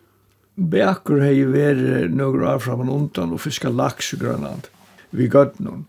Bæker 0.55 1.23
hei 1.23 1.45
vært 1.47 2.11
noen 2.11 2.43
år 2.43 2.59
fram 2.59 2.83
og 2.89 2.95
undan 2.95 3.31
og 3.33 3.41
fiska 3.41 3.69
laks 3.69 4.13
i 4.13 4.19
Grønland. 4.19 4.67
Vi 5.11 5.27
gøtt 5.27 5.59
noen. 5.59 5.85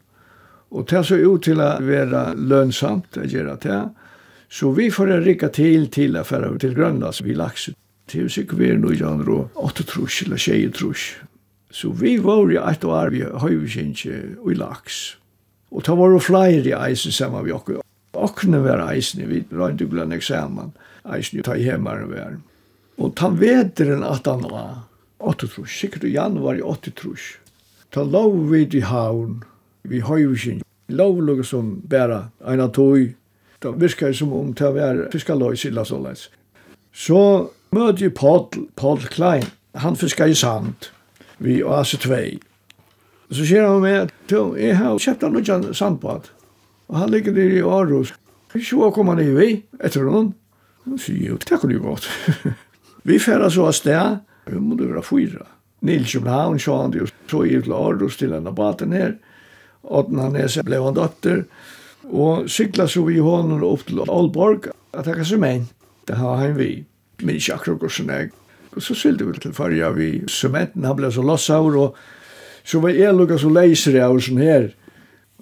Og 0.71 0.87
det 0.89 1.05
så 1.05 1.19
ut 1.19 1.43
til 1.45 1.61
å 1.61 1.75
være 1.85 2.33
lønnsamt 2.39 3.19
å 3.19 3.27
gjøre 3.29 3.59
det. 3.61 3.81
Så 4.53 4.71
vi 4.71 4.91
får 4.91 5.11
en 5.11 5.25
rikka 5.25 5.49
til 5.49 5.87
til 5.89 6.17
affæra 6.21 6.51
over 6.51 6.59
til 6.61 6.75
Grønlands 6.77 7.23
vi 7.25 7.33
laks. 7.33 7.71
Til 8.07 8.27
sikkert 8.31 8.59
vi 8.59 8.67
er 8.69 8.81
noe 8.81 8.93
i 8.93 9.03
og 9.03 9.49
åtte 9.57 9.85
trus 9.89 10.19
eller 10.23 10.37
tjeje 10.37 10.69
trus. 10.77 11.05
Så 11.71 11.89
vi 11.89 12.19
var 12.21 12.51
jo 12.53 12.61
et 12.61 12.85
år 12.85 13.09
vi 13.15 13.23
høyvikinkje 13.25 14.37
og 14.43 14.51
i 14.53 14.55
laks. 14.55 15.17
Og 15.73 15.85
ta 15.85 15.95
var 15.97 16.13
jo 16.13 16.19
flere 16.21 16.69
i 16.69 16.75
eisen 16.77 17.13
sammen 17.13 17.47
vi 17.47 17.53
okkur. 17.53 17.81
Okne 18.13 18.61
var 18.61 18.85
eisen, 18.93 19.25
vi 19.25 19.41
røynt 19.51 19.81
og 19.81 19.89
glenn 19.89 20.13
eksamen. 20.13 20.75
Eisen 21.17 21.39
jo 21.39 21.47
ta 21.49 21.57
i 21.57 21.65
vi 21.65 22.21
er. 22.21 22.37
Og 22.99 23.17
ta 23.17 23.33
vederen 23.33 24.05
at 24.05 24.27
han 24.27 24.45
var 24.51 24.85
åtte 25.19 25.49
trus, 25.49 25.73
sikkert 25.73 26.05
i 26.05 26.13
januar 26.13 26.61
i 26.61 26.63
åtte 26.63 26.91
trus. 26.91 27.39
Ta 27.91 28.05
lov 28.05 28.51
vi 28.53 28.69
i 28.69 28.85
havn, 28.85 29.43
vi 29.89 30.01
høyvikinkje. 30.01 30.69
Lov 30.93 31.23
lukka 31.25 31.43
som 31.43 31.81
bæra 31.89 32.29
en 32.45 32.61
av 32.61 32.75
tog 32.77 33.15
Det 33.63 33.75
virker 33.81 34.13
som 34.13 34.33
om 34.33 34.53
det 34.59 34.71
var 34.75 35.05
fiskaløys 35.13 35.65
illa 35.69 35.85
såleis. 35.87 36.29
Så 36.93 37.51
møter 37.73 38.09
jeg 38.09 38.15
Paul, 38.15 38.49
Paul 38.77 38.99
Klein. 39.11 39.47
Han 39.75 39.97
fiskar 39.97 40.29
i 40.29 40.35
sand 40.37 40.91
vi 41.43 41.63
AC 41.63 41.97
2. 41.99 42.19
Så 43.33 43.47
sier 43.49 43.67
han 43.67 43.81
med 43.83 44.11
at 44.11 44.35
jeg 44.61 44.77
har 44.77 44.99
kjøpt 45.01 45.25
han 45.25 45.35
nødjan 45.37 45.71
sandbad. 45.75 46.29
Og 46.93 46.99
han 47.01 47.11
ligger 47.11 47.33
der 47.33 47.57
i 47.57 47.63
Aarhus. 47.65 48.13
Så 48.53 48.91
kom 48.93 49.09
han 49.09 49.23
i 49.23 49.31
vi 49.33 49.49
etter 49.81 50.05
noen. 50.05 50.35
Han 50.85 51.01
sier 51.01 51.33
jo, 51.33 51.39
det 51.41 51.59
kan 51.63 51.73
jo 51.73 51.81
godt. 51.83 52.09
vi 53.09 53.19
færa 53.23 53.49
så 53.51 53.71
av 53.71 53.77
sted. 53.79 54.21
Vi 54.51 54.61
må 54.61 54.77
det 54.77 54.91
være 54.91 55.05
fyra. 55.07 55.47
Nils 55.83 56.13
Kjøbenhavn, 56.13 56.61
så 56.63 56.77
han 56.83 56.95
jo 56.95 57.09
så 57.31 57.43
i 57.47 57.57
til 57.63 57.75
Aarhus 57.75 58.19
til 58.21 58.35
henne 58.37 58.53
baden 58.55 58.93
her. 58.95 59.17
Åtten 59.83 60.21
han 60.23 60.37
er 60.39 60.51
seg 60.53 60.67
ble 60.69 60.83
han 60.83 60.99
døtter. 60.99 61.47
Og 62.13 62.51
sykla 62.51 62.87
så 62.87 63.07
vi 63.07 63.17
hånden 63.25 63.65
opp 63.65 63.87
til 63.89 64.03
Aalborg 64.05 64.69
at 64.93 65.07
jeg 65.09 65.17
kan 65.17 65.25
se 65.25 65.39
meg, 65.41 65.69
Det 66.09 66.17
har 66.17 66.37
han 66.37 66.59
vi. 66.59 66.85
Min 67.23 67.37
ikke 67.37 67.55
akkurat 67.55 67.83
og 67.83 67.91
sånn 67.91 68.11
jeg. 68.11 68.31
Og 68.75 68.83
så 68.83 68.95
sylte 68.95 69.25
vi 69.25 69.39
til 69.39 69.53
farja 69.55 69.91
vi 69.95 70.25
sementen, 70.29 70.85
han 70.85 70.97
ble 70.97 71.13
så 71.13 71.23
lossavur 71.23 71.77
og 71.79 71.97
så 72.65 72.81
var 72.81 72.91
jeg 72.91 73.15
lukka 73.15 73.39
så 73.39 73.49
leiser 73.49 73.99
jeg 73.99 74.09
og 74.09 74.23
sånn 74.23 74.43
her. 74.43 74.69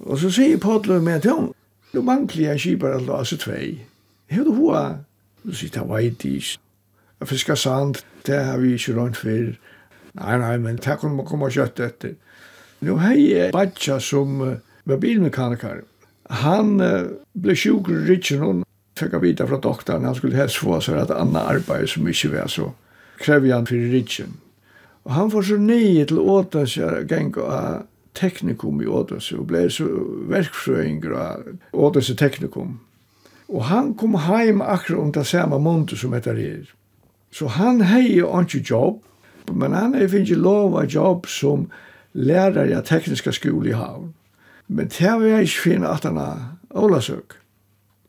Og 0.05 0.19
så 0.21 0.31
sier 0.31 0.61
Padlo 0.61 1.01
med 1.01 1.23
til 1.23 1.37
hon, 1.37 1.51
du 1.93 2.03
mangler 2.03 2.55
jeg 2.55 2.77
en 2.79 2.87
alt 2.93 3.11
av 3.11 3.25
seg 3.25 3.41
tvei. 3.41 3.67
Hei 4.31 4.45
du 4.45 4.53
hva? 4.55 5.01
Du 5.43 5.53
sier, 5.55 5.73
det 5.75 5.89
var 5.89 6.05
ikke. 6.05 6.59
Jeg 7.21 7.29
fiskar 7.29 7.55
sand, 7.55 8.03
det 8.27 8.45
har 8.45 8.59
vi 8.59 8.75
ikke 8.77 8.97
rundt 8.97 9.17
før. 9.17 9.57
Nei, 10.21 10.37
nei, 10.39 10.57
men 10.59 10.77
det 10.77 10.99
kan 11.01 11.17
man 11.17 11.27
komme 11.27 11.49
og 11.49 11.57
kjøtt 11.57 11.81
etter. 11.81 12.17
Nå 12.81 12.97
hei 13.03 13.19
jeg 13.31 13.53
badja 13.53 13.99
som 14.01 14.41
var 14.41 15.01
bilmekaniker. 15.01 15.83
Han 16.31 16.81
uh, 16.81 17.11
blev 17.33 17.57
sjuk 17.59 17.89
i 17.91 17.97
ryggen 18.07 18.43
og 18.47 18.67
fikk 18.99 19.17
av 19.19 19.25
vita 19.25 19.47
från 19.47 19.61
doktoren 19.61 20.05
Han 20.05 20.15
skulle 20.15 20.37
helst 20.37 20.57
få 20.63 20.81
så 20.81 20.95
att 20.95 21.11
annet 21.11 21.43
arbeid 21.43 21.89
som 21.89 22.09
ikke 22.09 22.29
var 22.29 22.47
så. 22.47 22.73
Krävde 23.19 23.55
han 23.55 23.67
för 23.67 23.75
ryggen. 23.77 24.37
Och 25.03 25.13
han 25.13 25.31
får 25.31 25.43
så 25.43 25.57
nio 25.57 26.07
till 26.07 26.19
åtans 26.19 26.75
seg 26.75 27.11
gäng 27.11 27.35
av 27.37 27.83
teknikum 28.13 28.83
i 28.83 28.87
åtans 28.87 29.33
og 29.33 29.47
blev 29.47 29.69
så 29.69 29.85
verkfröingar 30.29 31.43
och 31.71 31.85
åtans 31.85 32.17
teknikum. 32.17 32.79
Og 33.49 33.65
han 33.65 33.95
kom 33.95 34.15
heim 34.15 34.63
akkurat 34.63 35.01
om 35.01 35.13
det 35.13 35.27
samme 35.27 35.59
måned 35.59 35.97
som 35.97 36.15
etter 36.15 36.35
her. 36.35 36.71
Så 37.33 37.47
han 37.47 37.81
hei 37.81 38.19
jo 38.19 38.31
ikke 38.41 38.63
jobb, 38.71 39.03
men 39.53 39.73
han 39.73 39.95
hei 39.95 40.09
finnje 40.09 40.35
lov 40.35 40.77
av 40.77 40.87
jobb 40.87 41.27
som 41.27 41.71
lærer 42.13 42.71
i 42.71 42.83
tekniska 42.87 43.33
skole 43.33 43.71
i 43.71 43.73
havn. 43.73 44.15
Men 44.71 44.91
det 44.93 45.13
var 45.19 45.27
jeg 45.27 45.49
ikke 45.49 45.63
finne 45.67 45.91
at 45.91 46.07
han 46.07 46.19
har 46.21 46.43
Olasøk. 46.79 47.35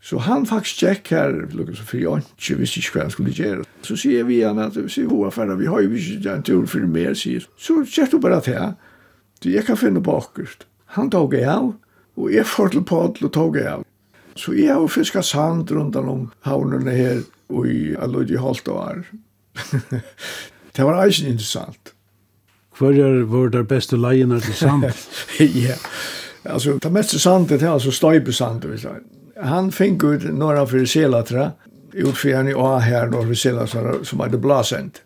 Så 0.01 0.17
han 0.25 0.47
faktisk 0.49 0.81
tjekk 0.81 1.09
her, 1.13 1.35
lukket 1.53 1.77
for 1.77 1.97
jeg 1.97 2.23
ikke 2.37 2.57
visste 2.57 2.81
ikke 2.81 2.95
hva 2.95 3.03
han 3.05 3.13
skulle 3.13 3.33
gjøre. 3.37 3.65
Så 3.85 3.97
sier 4.01 4.25
vi 4.25 4.39
han 4.41 4.61
at, 4.61 4.77
sier 4.89 5.09
hva 5.09 5.29
færre, 5.33 5.57
vi 5.59 5.69
har 5.69 5.83
jo 5.85 5.93
ikke 5.97 6.33
en 6.33 6.45
tur 6.45 6.65
for 6.69 6.85
mer, 6.89 7.13
sier. 7.17 7.45
Så 7.57 7.83
tjekk 7.85 8.15
du 8.15 8.17
bare 8.21 8.41
til 8.45 8.57
han. 8.57 8.75
Så 9.41 9.53
jeg 9.53 9.65
kan 9.65 9.77
finne 9.77 10.01
på 10.01 10.17
akkurat. 10.17 10.65
Han 10.97 11.09
tog 11.13 11.33
jeg 11.37 11.45
av, 11.49 11.73
og 12.17 12.33
jeg 12.33 12.45
får 12.49 12.73
til 12.73 12.85
podel 12.85 13.29
og 13.29 13.33
tog 13.33 13.57
jeg 13.57 13.69
av. 13.77 13.85
Så 14.37 14.53
jeg 14.57 14.73
har 14.73 14.87
fisket 14.89 15.25
sand 15.25 15.71
rundt 15.71 15.95
om 15.95 16.29
havnene 16.45 16.93
her, 16.97 17.21
og 17.49 17.69
i 17.69 17.93
har 17.93 18.09
lød 18.09 18.33
holdt 18.41 18.69
og 18.73 18.81
er. 18.87 19.03
det 20.77 20.85
var 20.87 21.01
eisen 21.05 21.29
interessant. 21.33 21.93
Hva 22.77 22.89
er 22.95 23.21
vår 23.29 23.51
der 23.53 23.67
beste 23.67 23.97
leiene 23.99 24.39
til 24.41 24.57
sand? 24.57 24.87
ja, 25.65 25.77
Alltså, 26.43 26.77
det 26.77 26.89
mest 26.89 27.19
sandet 27.19 27.61
är 27.61 27.67
alltså 27.67 27.91
støybesandet, 27.91 28.71
vi 28.71 28.89
Han 29.41 29.71
fick 29.71 30.03
ut 30.03 30.23
några 30.23 30.65
för 30.65 30.85
selatra, 30.85 31.51
utfjärn 31.93 32.47
i 32.47 32.53
A 32.53 32.77
här, 32.77 33.07
några 33.07 33.27
för 33.27 33.33
selatra 33.33 34.03
som 34.03 34.19
hade 34.19 34.37
blasent. 34.37 35.01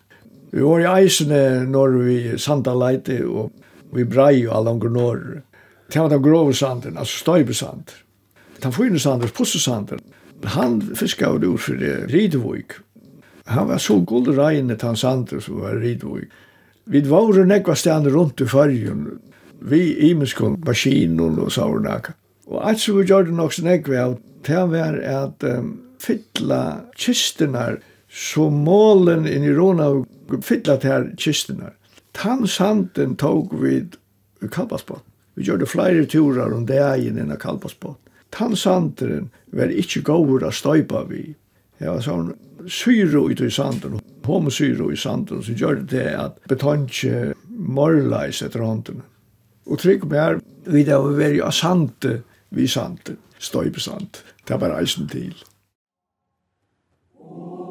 Vi 0.52 0.62
var 0.62 0.80
i 1.00 1.06
isen 1.06 1.28
när 1.72 1.88
vi 1.88 2.38
Sandaleite 2.38 3.26
och 3.26 3.52
vi 3.94 4.06
Brei 4.06 4.40
ju 4.40 4.52
alla 4.52 4.72
omgår 4.72 4.90
norr. 4.90 5.42
Det 5.92 6.00
var 6.00 6.10
den 6.10 6.24
grova 6.24 6.54
sanden, 6.54 6.98
alltså 6.98 7.18
støybesand. 7.18 7.92
Den 8.60 8.72
fyrne 8.72 9.00
sanden, 9.00 9.30
pussesanden. 9.30 10.00
Han 10.44 10.96
fiskade 10.96 11.48
ut 11.48 11.62
för 11.62 11.74
det 11.74 12.08
ridvik. 12.08 12.72
Han 13.46 13.68
var 13.68 13.78
så 13.78 14.00
gullregnet, 14.00 14.82
han 14.82 14.98
sanden 14.98 15.42
som 15.42 15.60
var 15.60 15.76
ridvik. 15.76 16.30
Vi 16.86 17.02
var 17.02 17.46
nekva 17.46 17.76
stande 17.76 18.10
runt 18.10 18.42
i 18.42 18.46
fyrjun, 18.46 19.20
vi 19.66 20.10
imeskon 20.10 20.60
maskinen 20.66 21.40
og 21.42 21.52
saurnaka. 21.52 22.14
Og 22.46 22.62
alt 22.70 22.82
som 22.84 23.00
vi 23.00 23.08
gjør 23.10 23.28
det 23.30 23.36
nok 23.38 23.54
som 23.56 23.70
jeg 23.70 23.86
av, 23.98 24.18
det 24.46 24.64
var 24.70 25.00
at 25.02 25.46
um, 25.50 25.72
fytla 26.02 26.62
kistenar, 26.98 27.80
så 28.10 28.50
målen 28.54 29.26
inn 29.28 29.44
i 29.44 29.54
Rona 29.56 29.90
og 29.92 30.38
fytla 30.46 30.78
til 30.82 31.10
kistenar. 31.20 31.74
Tann 32.16 32.46
sanden 32.48 33.18
tog 33.20 33.52
vi 33.60 33.82
kalpaspott. 34.54 35.04
Vi 35.36 35.44
gjør 35.44 35.60
det 35.64 35.68
flere 35.68 36.06
turer 36.08 36.54
om 36.56 36.68
det 36.70 36.78
egen 36.80 37.18
enn 37.20 37.34
kalpaspott. 37.42 38.00
Tann 38.32 38.56
sanden 38.56 39.30
var 39.52 39.74
ikke 39.74 40.04
gåur 40.08 40.46
a 40.46 40.52
støypa 40.54 41.04
vi. 41.10 41.34
Det 41.80 41.90
var 41.90 42.04
sånn 42.06 42.32
syro 42.72 43.26
ut 43.32 43.42
i 43.44 43.50
sanden, 43.52 44.00
homosyro 44.26 44.92
i 44.94 44.98
sanden, 44.98 45.44
som 45.44 45.58
gjør 45.60 45.82
det 45.92 46.08
at 46.16 46.40
betankje 46.50 47.34
morleis 47.50 48.42
etter 48.46 48.64
hånden. 48.64 49.04
Og 49.66 49.82
trygg 49.82 50.06
mer, 50.10 50.40
vi 50.70 50.84
da 50.86 51.00
var 51.02 51.18
veri 51.18 51.42
av 51.42 51.54
sante, 51.56 52.20
vi 52.54 52.68
sante, 52.70 53.18
støypesant, 53.40 54.22
det 54.48 54.62
var 54.62 54.78
eisen 54.78 55.10
til. 55.10 55.34
Oh. 57.20 57.65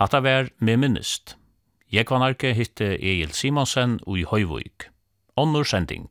Hatta 0.00 0.22
vær 0.24 0.46
med 0.64 0.78
minnist. 0.80 1.34
Jeg 1.92 2.06
hitte 2.56 2.86
Egil 2.96 3.34
Simonsen 3.36 3.98
og 4.06 4.16
i 4.16 4.22
Høyvøyk. 4.24 4.86
Onnur 5.36 5.68
sending. 5.68 6.08